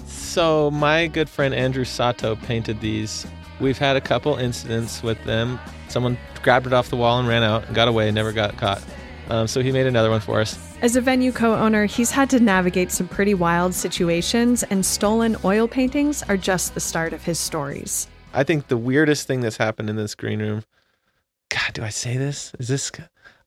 So, 0.07 0.71
my 0.71 1.07
good 1.09 1.29
friend 1.29 1.53
Andrew 1.55 1.85
Sato 1.85 2.37
painted 2.37 2.81
these. 2.81 3.27
We've 3.61 3.79
had 3.79 3.97
a 3.97 4.01
couple 4.01 4.37
incidents 4.37 5.03
with 5.03 5.23
them. 5.25 5.59
Someone 5.89 6.17
grabbed 6.43 6.67
it 6.67 6.73
off 6.73 6.89
the 6.89 6.97
wall 6.97 7.19
and 7.19 7.29
ran 7.29 7.43
out 7.43 7.67
and 7.67 7.75
got 7.75 7.89
away, 7.89 8.11
never 8.11 8.33
got 8.33 8.57
caught. 8.57 8.83
Um, 9.29 9.47
so, 9.47 9.61
he 9.61 9.73
made 9.73 9.87
another 9.87 10.11
one 10.11 10.21
for 10.21 10.41
us. 10.41 10.70
As 10.83 10.97
a 10.97 11.01
venue 11.03 11.31
co 11.31 11.55
owner, 11.55 11.85
he's 11.85 12.11
had 12.11 12.31
to 12.31 12.41
navigate 12.41 12.91
some 12.91 13.07
pretty 13.07 13.35
wild 13.35 13.75
situations, 13.75 14.63
and 14.63 14.85
stolen 14.85 15.37
oil 15.45 15.69
paintings 15.69 16.23
are 16.23 16.39
just 16.39 16.73
the 16.73 16.81
start 16.81 17.13
of 17.13 17.23
his 17.23 17.39
stories. 17.39 18.09
I 18.33 18.45
think 18.45 18.69
the 18.69 18.79
weirdest 18.79 19.27
thing 19.27 19.43
that's 19.43 19.59
happened 19.59 19.91
in 19.91 19.97
this 19.97 20.15
green 20.15 20.41
room. 20.41 20.65
God, 21.51 21.75
do 21.75 21.83
I 21.83 21.91
say 21.91 22.17
this? 22.17 22.53
Is 22.59 22.69
this. 22.69 22.91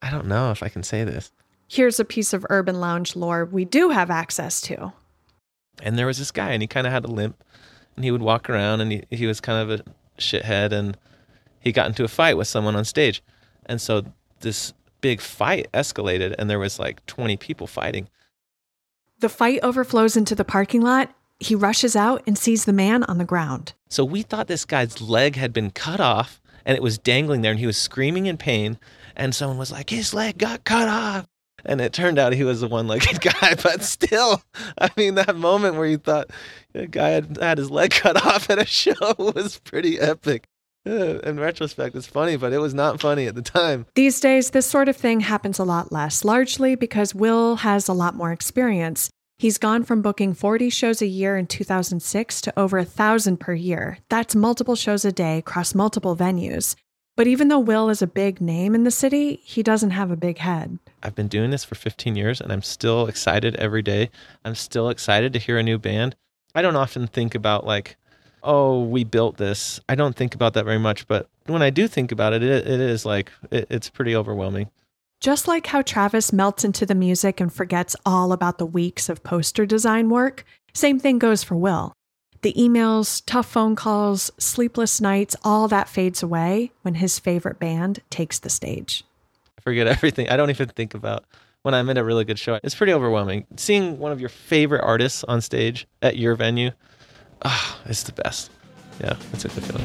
I 0.04 0.12
don't 0.12 0.28
know 0.28 0.52
if 0.52 0.62
I 0.62 0.69
can 0.69 0.84
say 0.84 1.04
this. 1.04 1.32
Here's 1.67 2.00
a 2.00 2.06
piece 2.06 2.34
of 2.34 2.46
urban 2.52 2.80
lounge 2.80 3.15
lore 3.15 3.46
we 3.46 3.65
do 3.65 3.89
have 3.89 4.12
access 4.12 4.62
to. 4.62 4.93
And 5.82 5.98
there 5.98 6.06
was 6.06 6.19
this 6.19 6.30
guy, 6.30 6.52
and 6.52 6.62
he 6.62 6.67
kind 6.67 6.86
of 6.86 6.93
had 6.93 7.04
a 7.04 7.08
limp, 7.08 7.43
and 7.96 8.06
he 8.06 8.12
would 8.12 8.22
walk 8.22 8.48
around, 8.48 8.82
and 8.82 8.91
he, 8.91 9.04
he 9.10 9.26
was 9.26 9.41
kind 9.41 9.60
of 9.60 9.80
a 9.80 9.84
shithead, 10.19 10.72
and 10.72 10.96
he 11.60 11.72
got 11.72 11.88
into 11.88 12.04
a 12.04 12.08
fight 12.08 12.38
with 12.38 12.48
someone 12.48 12.76
on 12.76 12.86
stage. 12.86 13.24
And 13.65 13.82
so 13.82 14.04
this 14.41 14.74
big 15.04 15.22
fight 15.22 15.68
escalated, 15.72 16.34
and 16.39 16.50
there 16.50 16.58
was 16.58 16.80
like 16.80 17.06
20 17.06 17.38
people 17.38 17.68
fighting. 17.68 18.10
The 19.20 19.30
fight 19.30 19.60
overflows 19.62 20.18
into 20.18 20.34
the 20.34 20.44
parking 20.44 20.82
lot. 20.82 21.13
He 21.39 21.54
rushes 21.54 21.96
out 21.96 22.24
and 22.26 22.36
sees 22.36 22.66
the 22.66 22.74
man 22.74 23.04
on 23.04 23.20
the 23.20 23.26
ground. 23.26 23.74
So 23.89 24.04
we 24.04 24.24
thought 24.24 24.48
this 24.48 24.66
guy's 24.66 25.00
leg 25.02 25.36
had 25.36 25.54
been 25.54 25.70
cut 25.70 26.00
off, 26.00 26.42
and 26.66 26.76
it 26.76 26.82
was 26.82 26.98
dangling 26.98 27.42
there, 27.42 27.52
and 27.52 27.60
he 27.60 27.68
was 27.68 27.78
screaming 27.78 28.26
in 28.26 28.38
pain 28.38 28.80
and 29.16 29.34
someone 29.34 29.58
was 29.58 29.72
like, 29.72 29.89
his 29.89 30.13
leg 30.13 30.38
got 30.38 30.63
cut 30.63 30.88
off. 30.88 31.28
And 31.66 31.80
it 31.80 31.94
turned 31.94 32.20
out 32.20 32.34
he 32.34 32.44
was 32.44 32.62
a 32.62 32.68
one 32.68 32.88
legged 32.88 33.22
guy, 33.42 33.56
but 33.62 33.84
still, 33.84 34.42
I 34.78 34.89
mean, 34.98 35.16
that 35.16 35.36
moment 35.36 35.76
where 35.76 35.86
you 35.86 35.98
thought 35.98 36.30
a 36.74 36.88
guy 36.88 37.10
had 37.10 37.38
had 37.39 37.58
his 37.58 37.72
leg 37.72 37.92
cut 37.92 38.18
off 38.26 38.50
at 38.50 38.60
a 38.60 38.66
show 38.66 38.94
was 39.18 39.60
pretty 39.60 40.00
epic. 40.00 40.48
In 40.86 41.39
retrospect, 41.39 41.96
it's 41.96 42.08
funny, 42.08 42.36
but 42.36 42.52
it 42.52 42.58
was 42.58 42.74
not 42.74 43.00
funny 43.00 43.26
at 43.28 43.36
the 43.36 43.41
time. 43.41 43.86
These 43.96 44.19
days, 44.19 44.50
this 44.50 44.65
sort 44.65 44.89
of 44.89 44.98
thing 44.98 45.22
happens 45.22 45.58
a 45.58 45.63
lot 45.63 45.93
less, 45.93 46.26
largely 46.26 46.76
because 46.76 47.15
Will 47.15 47.58
has 47.58 47.88
a 47.88 47.93
lot 47.93 48.15
more 48.15 48.34
experience. 48.34 49.10
He's 49.38 49.58
gone 49.58 49.84
from 49.84 50.02
booking 50.02 50.34
40 50.34 50.69
shows 50.69 51.02
a 51.02 51.06
year 51.08 51.38
in 51.38 51.48
2006 51.48 52.41
to 52.41 52.60
over 52.60 52.78
a 52.78 52.86
thousand 52.86 53.39
per 53.39 53.54
year. 53.54 54.00
That's 54.10 54.36
multiple 54.36 54.76
shows 54.76 55.06
a 55.06 55.12
day 55.12 55.38
across 55.38 55.74
multiple 55.74 56.17
venues. 56.17 56.76
But 57.15 57.28
even 57.28 57.48
though 57.48 57.60
Will 57.60 57.89
is 57.89 58.02
a 58.02 58.08
big 58.08 58.41
name 58.41 58.76
in 58.76 58.84
the 58.84 58.91
city, 58.91 59.39
he 59.43 59.63
doesn't 59.63 59.91
have 59.91 60.12
a 60.12 60.17
big 60.17 60.39
head. 60.39 60.80
I've 61.02 61.15
been 61.15 61.28
doing 61.28 61.52
this 61.52 61.63
for 61.63 61.76
15 61.76 62.15
years 62.15 62.41
and 62.41 62.52
I'm 62.52 62.62
still 62.62 63.08
excited 63.08 63.56
every 63.56 63.84
day. 63.84 64.10
I'm 64.43 64.56
still 64.56 64.89
excited 64.89 65.32
to 65.34 65.39
hear 65.39 65.58
a 65.58 65.63
new 65.63 65.78
band. 65.78 66.15
I 66.56 66.62
don't 66.62 66.76
often 66.76 67.08
think 67.08 67.36
about, 67.36 67.65
like, 67.65 67.98
oh, 68.43 68.84
we 68.84 69.03
built 69.03 69.38
this. 69.38 69.79
I 69.88 69.95
don't 69.95 70.15
think 70.15 70.36
about 70.36 70.53
that 70.53 70.65
very 70.65 70.77
much. 70.77 71.08
But 71.08 71.27
when 71.45 71.62
I 71.62 71.69
do 71.69 71.88
think 71.88 72.12
about 72.12 72.34
it, 72.34 72.43
it, 72.43 72.67
it 72.67 72.79
is 72.79 73.06
like, 73.06 73.32
it, 73.51 73.67
it's 73.69 73.89
pretty 73.89 74.15
overwhelming. 74.15 74.69
Just 75.19 75.47
like 75.47 75.67
how 75.67 75.82
Travis 75.82 76.34
melts 76.34 76.65
into 76.65 76.86
the 76.86 76.95
music 76.95 77.39
and 77.39 77.51
forgets 77.51 77.95
all 78.06 78.34
about 78.34 78.58
the 78.58 78.65
weeks 78.65 79.08
of 79.08 79.23
poster 79.23 79.65
design 79.65 80.10
work, 80.10 80.43
same 80.73 80.99
thing 80.99 81.17
goes 81.17 81.43
for 81.43 81.56
Will. 81.56 81.93
The 82.41 82.53
emails, 82.53 83.23
tough 83.25 83.49
phone 83.49 83.77
calls, 83.77 84.29
sleepless 84.38 84.99
nights, 84.99 85.34
all 85.45 85.69
that 85.69 85.88
fades 85.88 86.21
away 86.21 86.71
when 86.82 86.95
his 86.95 87.19
favorite 87.19 87.58
band 87.58 88.01
takes 88.10 88.38
the 88.38 88.49
stage. 88.49 89.06
I 89.58 89.62
forget 89.62 89.88
everything. 89.88 90.27
I 90.27 90.36
don't 90.36 90.49
even 90.49 90.67
think 90.67 90.93
about 90.93 91.23
when 91.62 91.73
I'm 91.73 91.89
in 91.89 91.97
a 91.97 92.03
really 92.03 92.25
good 92.25 92.38
show. 92.38 92.60
It's 92.62 92.75
pretty 92.75 92.91
overwhelming. 92.91 93.47
Seeing 93.56 93.97
one 93.97 94.12
of 94.12 94.19
your 94.19 94.27
favorite 94.27 94.84
artists 94.84 95.23
on 95.23 95.39
stage 95.39 95.88
at 96.01 96.17
your 96.17 96.36
venue, 96.36 96.71
ah, 97.43 97.79
oh, 97.79 97.89
it's 97.89 98.03
the 98.03 98.12
best. 98.12 98.51
Yeah, 98.99 99.15
it's 99.32 99.45
a 99.45 99.49
good 99.49 99.63
feeling. 99.63 99.84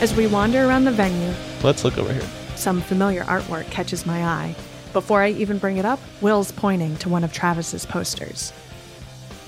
As 0.00 0.14
we 0.14 0.26
wander 0.26 0.66
around 0.66 0.84
the 0.84 0.90
venue, 0.90 1.32
let's 1.62 1.84
look 1.84 1.96
over 1.96 2.12
here. 2.12 2.28
Some 2.56 2.80
familiar 2.80 3.24
artwork 3.24 3.70
catches 3.70 4.04
my 4.04 4.24
eye. 4.24 4.54
Before 4.92 5.22
I 5.22 5.30
even 5.30 5.58
bring 5.58 5.78
it 5.78 5.84
up, 5.84 5.98
Will's 6.20 6.52
pointing 6.52 6.96
to 6.98 7.08
one 7.08 7.24
of 7.24 7.32
Travis's 7.32 7.86
posters. 7.86 8.52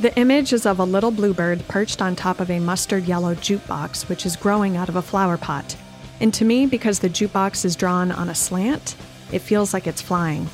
The 0.01 0.17
image 0.19 0.53
is 0.53 0.67
of 0.67 0.79
a 0.79 0.85
little 0.85 1.11
bluebird 1.11 1.67
perched 1.69 2.03
on 2.03 2.17
top 2.17 2.41
of 2.41 2.51
a 2.51 2.59
mustard 2.59 3.05
yellow 3.05 3.35
jukebox, 3.35 4.09
which 4.09 4.27
is 4.27 4.37
growing 4.37 4.77
out 4.77 4.89
of 4.89 4.97
a 4.97 5.03
flower 5.03 5.39
pot. 5.39 5.77
And 6.21 6.35
to 6.35 6.45
me, 6.45 6.67
because 6.67 6.99
the 6.99 7.09
jukebox 7.09 7.65
is 7.65 7.77
drawn 7.77 8.11
on 8.11 8.29
a 8.29 8.35
slant, 8.35 8.97
it 9.33 9.39
feels 9.39 9.73
like 9.73 9.87
it's 9.87 10.03
flying. 10.03 10.49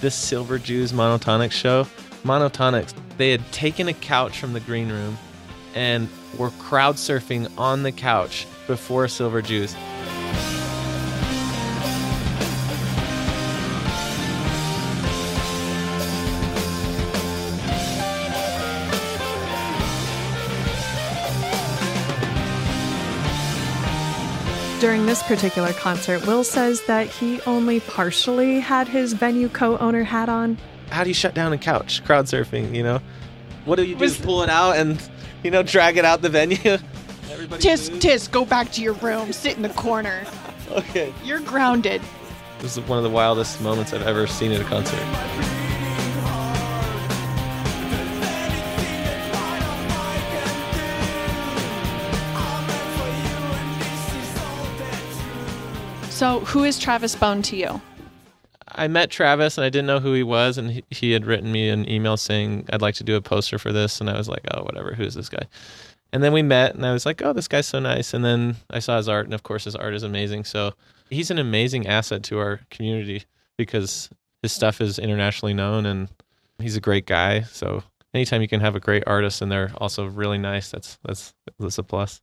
This 0.00 0.14
Silver 0.14 0.58
Jews 0.58 0.92
Monotonix 0.92 1.52
show, 1.52 1.86
Monotonix, 2.24 2.94
they 3.18 3.30
had 3.30 3.52
taken 3.52 3.86
a 3.86 3.92
couch 3.92 4.38
from 4.38 4.54
the 4.54 4.60
green 4.60 4.90
room 4.90 5.18
and 5.74 6.08
were 6.38 6.50
crowd 6.50 6.96
surfing 6.96 7.50
on 7.58 7.82
the 7.82 7.92
couch 7.92 8.46
before 8.66 9.08
Silver 9.08 9.42
Jews. 9.42 9.76
During 24.80 25.06
this 25.06 25.22
particular 25.22 25.72
concert, 25.72 26.26
Will 26.26 26.44
says 26.44 26.82
that 26.86 27.06
he 27.06 27.40
only 27.42 27.80
partially 27.80 28.60
had 28.60 28.88
his 28.88 29.12
venue 29.12 29.48
co 29.48 29.78
owner 29.78 30.04
hat 30.04 30.28
on. 30.28 30.58
How 30.90 31.02
do 31.04 31.10
you 31.10 31.14
shut 31.14 31.34
down 31.34 31.52
a 31.52 31.58
couch? 31.58 32.04
Crowd 32.04 32.26
surfing, 32.26 32.74
you 32.74 32.82
know? 32.82 33.00
What 33.64 33.76
do 33.76 33.84
you 33.84 33.94
do? 33.94 34.00
Was, 34.00 34.18
pull 34.18 34.42
it 34.42 34.50
out 34.50 34.76
and, 34.76 35.02
you 35.42 35.50
know, 35.50 35.62
drag 35.62 35.96
it 35.96 36.04
out 36.04 36.22
the 36.22 36.28
venue? 36.28 36.56
Everybody 37.30 37.62
Tis, 37.62 37.90
moves? 37.90 38.02
Tis, 38.02 38.28
go 38.28 38.44
back 38.44 38.70
to 38.72 38.82
your 38.82 38.92
room, 38.94 39.32
sit 39.32 39.56
in 39.56 39.62
the 39.62 39.70
corner. 39.70 40.24
okay. 40.70 41.12
You're 41.24 41.40
grounded. 41.40 42.02
This 42.60 42.76
is 42.76 42.84
one 42.88 42.98
of 42.98 43.04
the 43.04 43.10
wildest 43.10 43.60
moments 43.60 43.92
I've 43.92 44.06
ever 44.06 44.26
seen 44.26 44.52
at 44.52 44.60
a 44.60 44.64
concert. 44.64 45.00
So, 56.10 56.40
who 56.40 56.62
is 56.62 56.78
Travis 56.78 57.16
Bone 57.16 57.42
to 57.42 57.56
you? 57.56 57.80
I 58.74 58.88
met 58.88 59.10
Travis 59.10 59.56
and 59.58 59.64
I 59.64 59.70
didn't 59.70 59.86
know 59.86 60.00
who 60.00 60.12
he 60.12 60.22
was, 60.22 60.58
and 60.58 60.70
he, 60.70 60.84
he 60.90 61.12
had 61.12 61.26
written 61.26 61.52
me 61.52 61.68
an 61.68 61.88
email 61.88 62.16
saying 62.16 62.66
I'd 62.72 62.82
like 62.82 62.94
to 62.96 63.04
do 63.04 63.16
a 63.16 63.20
poster 63.20 63.58
for 63.58 63.72
this, 63.72 64.00
and 64.00 64.10
I 64.10 64.16
was 64.16 64.28
like, 64.28 64.44
oh, 64.52 64.62
whatever, 64.62 64.94
who's 64.94 65.14
this 65.14 65.28
guy? 65.28 65.46
And 66.14 66.22
then 66.22 66.32
we 66.32 66.42
met, 66.42 66.76
and 66.76 66.86
I 66.86 66.92
was 66.92 67.04
like, 67.04 67.22
"Oh, 67.22 67.32
this 67.32 67.48
guy's 67.48 67.66
so 67.66 67.80
nice." 67.80 68.14
And 68.14 68.24
then 68.24 68.54
I 68.70 68.78
saw 68.78 68.98
his 68.98 69.08
art, 69.08 69.24
and 69.24 69.34
of 69.34 69.42
course, 69.42 69.64
his 69.64 69.74
art 69.74 69.94
is 69.94 70.04
amazing. 70.04 70.44
So 70.44 70.72
he's 71.10 71.32
an 71.32 71.40
amazing 71.40 71.88
asset 71.88 72.22
to 72.24 72.38
our 72.38 72.60
community 72.70 73.24
because 73.56 74.10
his 74.40 74.52
stuff 74.52 74.80
is 74.80 75.00
internationally 75.00 75.54
known, 75.54 75.86
and 75.86 76.08
he's 76.60 76.76
a 76.76 76.80
great 76.80 77.06
guy. 77.06 77.40
So 77.40 77.82
anytime 78.14 78.42
you 78.42 78.48
can 78.48 78.60
have 78.60 78.76
a 78.76 78.80
great 78.80 79.02
artist 79.08 79.42
and 79.42 79.50
they're 79.50 79.72
also 79.78 80.06
really 80.06 80.38
nice, 80.38 80.70
that's 80.70 80.98
that's 81.04 81.34
that's 81.58 81.78
a 81.78 81.82
plus. 81.82 82.22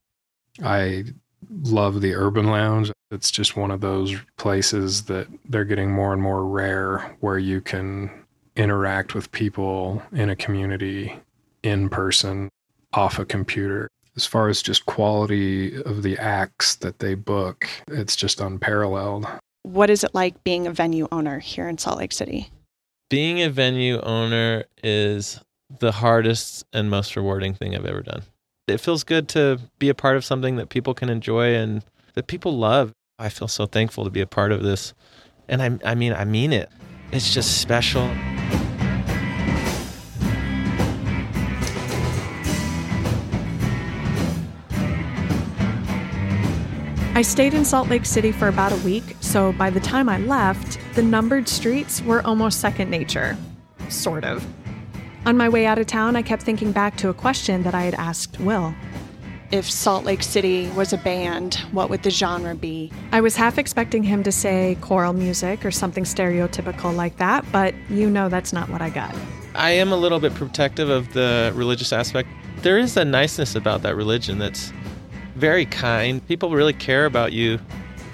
I 0.63 1.03
love 1.49 2.01
the 2.01 2.15
Urban 2.15 2.47
Lounge. 2.47 2.91
It's 3.11 3.31
just 3.31 3.57
one 3.57 3.71
of 3.71 3.81
those 3.81 4.15
places 4.37 5.03
that 5.03 5.27
they're 5.49 5.65
getting 5.65 5.91
more 5.91 6.13
and 6.13 6.21
more 6.21 6.45
rare 6.45 7.15
where 7.19 7.39
you 7.39 7.61
can 7.61 8.09
interact 8.55 9.13
with 9.15 9.31
people 9.31 10.01
in 10.11 10.29
a 10.29 10.35
community 10.35 11.19
in 11.63 11.89
person 11.89 12.49
off 12.93 13.19
a 13.19 13.25
computer. 13.25 13.87
As 14.15 14.25
far 14.25 14.49
as 14.49 14.61
just 14.61 14.85
quality 14.85 15.81
of 15.83 16.03
the 16.03 16.17
acts 16.17 16.75
that 16.75 16.99
they 16.99 17.15
book, 17.15 17.67
it's 17.87 18.15
just 18.15 18.41
unparalleled. 18.41 19.25
What 19.63 19.89
is 19.89 20.03
it 20.03 20.13
like 20.13 20.43
being 20.43 20.67
a 20.67 20.71
venue 20.71 21.07
owner 21.11 21.39
here 21.39 21.69
in 21.69 21.77
Salt 21.77 21.99
Lake 21.99 22.11
City? 22.11 22.49
Being 23.09 23.41
a 23.41 23.49
venue 23.49 23.99
owner 24.01 24.65
is 24.83 25.39
the 25.79 25.91
hardest 25.91 26.65
and 26.73 26.89
most 26.89 27.15
rewarding 27.15 27.53
thing 27.53 27.75
I've 27.75 27.85
ever 27.85 28.01
done. 28.01 28.23
It 28.67 28.79
feels 28.79 29.03
good 29.03 29.27
to 29.29 29.59
be 29.79 29.89
a 29.89 29.95
part 29.95 30.17
of 30.17 30.23
something 30.23 30.55
that 30.57 30.69
people 30.69 30.93
can 30.93 31.09
enjoy 31.09 31.55
and 31.55 31.83
that 32.13 32.27
people 32.27 32.57
love. 32.57 32.91
I 33.17 33.29
feel 33.29 33.47
so 33.47 33.65
thankful 33.65 34.03
to 34.03 34.11
be 34.11 34.21
a 34.21 34.27
part 34.27 34.51
of 34.51 34.61
this. 34.61 34.93
And 35.47 35.61
I, 35.61 35.91
I 35.91 35.95
mean, 35.95 36.13
I 36.13 36.25
mean 36.25 36.53
it. 36.53 36.69
It's 37.11 37.33
just 37.33 37.59
special. 37.59 38.09
I 47.13 47.23
stayed 47.23 47.53
in 47.53 47.65
Salt 47.65 47.89
Lake 47.89 48.05
City 48.05 48.31
for 48.31 48.47
about 48.47 48.71
a 48.71 48.77
week, 48.77 49.15
so 49.19 49.51
by 49.53 49.69
the 49.69 49.79
time 49.79 50.07
I 50.07 50.17
left, 50.19 50.79
the 50.95 51.03
numbered 51.03 51.49
streets 51.49 52.01
were 52.01 52.25
almost 52.25 52.61
second 52.61 52.89
nature. 52.89 53.37
Sort 53.89 54.23
of. 54.23 54.45
On 55.23 55.37
my 55.37 55.49
way 55.49 55.67
out 55.67 55.77
of 55.77 55.85
town, 55.85 56.15
I 56.15 56.23
kept 56.23 56.41
thinking 56.41 56.71
back 56.71 56.97
to 56.97 57.09
a 57.09 57.13
question 57.13 57.61
that 57.61 57.75
I 57.75 57.83
had 57.83 57.93
asked 57.93 58.39
Will. 58.39 58.73
If 59.51 59.69
Salt 59.69 60.03
Lake 60.03 60.23
City 60.23 60.67
was 60.69 60.93
a 60.93 60.97
band, 60.97 61.55
what 61.71 61.91
would 61.91 62.01
the 62.01 62.09
genre 62.09 62.55
be? 62.55 62.91
I 63.11 63.21
was 63.21 63.35
half 63.35 63.59
expecting 63.59 64.01
him 64.01 64.23
to 64.23 64.31
say 64.31 64.77
choral 64.81 65.13
music 65.13 65.63
or 65.63 65.69
something 65.69 66.05
stereotypical 66.05 66.95
like 66.95 67.17
that, 67.17 67.45
but 67.51 67.75
you 67.87 68.09
know 68.09 68.29
that's 68.29 68.51
not 68.51 68.67
what 68.69 68.81
I 68.81 68.89
got. 68.89 69.13
I 69.53 69.71
am 69.71 69.91
a 69.91 69.95
little 69.95 70.19
bit 70.19 70.33
protective 70.33 70.89
of 70.89 71.13
the 71.13 71.51
religious 71.53 71.93
aspect. 71.93 72.27
There 72.63 72.79
is 72.79 72.97
a 72.97 73.05
niceness 73.05 73.53
about 73.53 73.83
that 73.83 73.95
religion 73.95 74.39
that's 74.39 74.73
very 75.35 75.67
kind. 75.67 76.25
People 76.27 76.49
really 76.49 76.73
care 76.73 77.05
about 77.05 77.31
you 77.31 77.59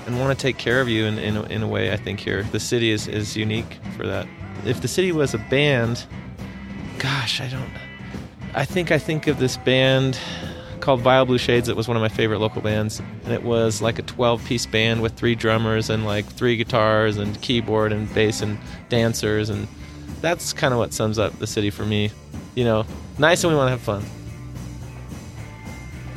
and 0.07 0.19
want 0.19 0.37
to 0.37 0.41
take 0.41 0.57
care 0.57 0.81
of 0.81 0.89
you 0.89 1.05
in, 1.05 1.17
in, 1.19 1.37
a, 1.37 1.43
in 1.43 1.63
a 1.63 1.67
way, 1.67 1.93
I 1.93 1.97
think, 1.97 2.19
here. 2.19 2.43
The 2.43 2.59
city 2.59 2.91
is, 2.91 3.07
is 3.07 3.37
unique 3.37 3.77
for 3.95 4.05
that. 4.05 4.27
If 4.65 4.81
the 4.81 4.87
city 4.89 5.13
was 5.13 5.33
a 5.33 5.37
band, 5.37 6.05
gosh, 6.99 7.41
I 7.41 7.47
don't. 7.47 7.69
I 8.53 8.65
think 8.65 8.91
I 8.91 8.97
think 8.97 9.27
of 9.27 9.39
this 9.39 9.57
band 9.57 10.19
called 10.79 11.01
Vile 11.01 11.25
Blue 11.25 11.37
Shades. 11.37 11.69
It 11.69 11.75
was 11.75 11.87
one 11.87 11.97
of 11.97 12.01
my 12.01 12.09
favorite 12.09 12.39
local 12.39 12.61
bands. 12.61 13.01
And 13.25 13.33
it 13.33 13.43
was 13.43 13.81
like 13.81 13.99
a 13.99 14.03
12 14.03 14.45
piece 14.45 14.65
band 14.65 15.01
with 15.01 15.13
three 15.13 15.35
drummers 15.35 15.89
and 15.89 16.05
like 16.05 16.25
three 16.25 16.55
guitars 16.55 17.17
and 17.17 17.39
keyboard 17.41 17.91
and 17.91 18.11
bass 18.13 18.41
and 18.41 18.57
dancers. 18.89 19.49
And 19.49 19.67
that's 20.21 20.53
kind 20.53 20.73
of 20.73 20.79
what 20.79 20.93
sums 20.93 21.19
up 21.19 21.37
the 21.39 21.47
city 21.47 21.69
for 21.69 21.85
me. 21.85 22.09
You 22.55 22.63
know, 22.63 22.85
nice 23.17 23.43
and 23.43 23.51
we 23.51 23.57
want 23.57 23.67
to 23.67 23.71
have 23.71 23.81
fun. 23.81 24.03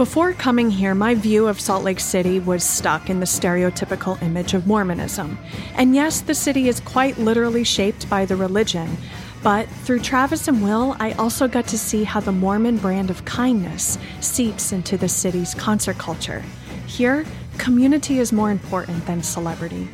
Before 0.00 0.32
coming 0.32 0.70
here, 0.70 0.94
my 0.94 1.14
view 1.14 1.46
of 1.46 1.60
Salt 1.60 1.84
Lake 1.84 2.00
City 2.00 2.40
was 2.40 2.64
stuck 2.64 3.10
in 3.10 3.20
the 3.20 3.26
stereotypical 3.26 4.22
image 4.22 4.54
of 4.54 4.66
Mormonism. 4.66 5.36
And 5.74 5.94
yes, 5.94 6.22
the 6.22 6.34
city 6.34 6.68
is 6.68 6.80
quite 6.80 7.18
literally 7.18 7.64
shaped 7.64 8.08
by 8.08 8.24
the 8.24 8.34
religion. 8.34 8.96
But 9.42 9.68
through 9.68 10.00
Travis 10.00 10.48
and 10.48 10.62
Will, 10.62 10.96
I 11.00 11.12
also 11.12 11.48
got 11.48 11.66
to 11.68 11.78
see 11.78 12.04
how 12.04 12.20
the 12.20 12.32
Mormon 12.32 12.76
brand 12.76 13.08
of 13.08 13.24
kindness 13.24 13.98
seeps 14.20 14.72
into 14.72 14.98
the 14.98 15.08
city's 15.08 15.54
concert 15.54 15.96
culture. 15.96 16.44
Here, 16.86 17.24
community 17.56 18.18
is 18.18 18.32
more 18.32 18.50
important 18.50 19.06
than 19.06 19.22
celebrity. 19.22 19.88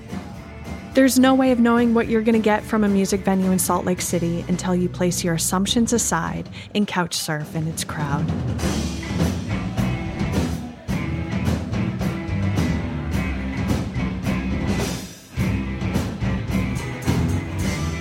There's 0.95 1.19
no 1.19 1.35
way 1.35 1.53
of 1.53 1.61
knowing 1.61 1.95
what 1.95 2.09
you're 2.09 2.23
going 2.23 2.41
to 2.41 2.45
get 2.45 2.65
from 2.65 2.83
a 2.83 2.89
music 2.89 3.21
venue 3.21 3.51
in 3.51 3.59
Salt 3.59 3.85
Lake 3.85 4.01
City 4.01 4.45
until 4.49 4.75
you 4.75 4.89
place 4.89 5.23
your 5.23 5.35
assumptions 5.35 5.93
aside 5.93 6.49
and 6.75 6.87
couch 6.87 7.15
surf 7.15 7.55
in 7.55 7.69
its 7.69 7.85
crowd. 7.85 8.25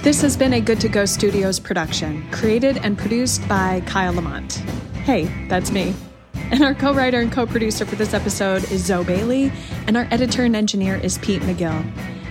This 0.06 0.22
has 0.22 0.38
been 0.38 0.54
a 0.54 0.62
Good 0.62 0.80
to 0.82 0.88
Go 0.88 1.06
Studios 1.06 1.60
production, 1.60 2.30
created 2.30 2.78
and 2.78 2.96
produced 2.96 3.46
by 3.50 3.82
Kyle 3.88 4.14
Lamont. 4.14 4.54
Hey, 5.04 5.24
that's 5.50 5.72
me. 5.72 5.96
And 6.52 6.64
our 6.64 6.76
co 6.76 6.94
writer 6.94 7.20
and 7.20 7.32
co 7.32 7.48
producer 7.48 7.88
for 7.88 7.96
this 7.96 8.14
episode 8.14 8.72
is 8.72 8.86
Zoe 8.86 9.04
Bailey, 9.04 9.52
and 9.88 9.98
our 9.98 10.08
editor 10.12 10.44
and 10.44 10.56
engineer 10.56 10.98
is 10.98 11.18
Pete 11.18 11.42
McGill. 11.42 11.84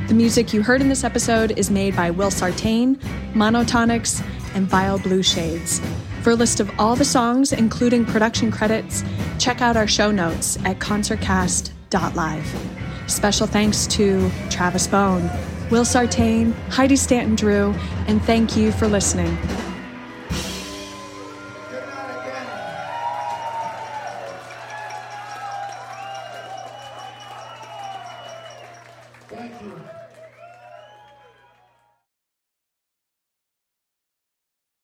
The 0.06 0.14
music 0.14 0.54
you 0.54 0.62
heard 0.62 0.82
in 0.82 0.88
this 0.88 1.02
episode 1.02 1.58
is 1.58 1.68
made 1.68 1.96
by 1.96 2.12
Will 2.12 2.30
Sartain, 2.30 2.94
Monotonix, 3.32 4.24
and 4.54 4.68
Vile 4.68 5.00
Blue 5.00 5.24
Shades. 5.24 5.80
For 6.22 6.30
a 6.30 6.36
list 6.36 6.60
of 6.60 6.70
all 6.78 6.94
the 6.94 7.04
songs, 7.04 7.52
including 7.52 8.04
production 8.06 8.52
credits, 8.52 9.02
check 9.40 9.60
out 9.60 9.76
our 9.76 9.88
show 9.88 10.12
notes 10.12 10.58
at 10.64 10.78
concertcast.live. 10.78 12.70
Special 13.08 13.46
thanks 13.48 13.88
to 13.88 14.30
Travis 14.48 14.86
Bone, 14.86 15.28
Will 15.70 15.84
Sartain, 15.84 16.52
Heidi 16.70 16.96
Stanton 16.96 17.34
Drew, 17.36 17.72
and 18.06 18.22
thank 18.22 18.56
you 18.56 18.70
for 18.70 18.86
listening. 18.86 19.36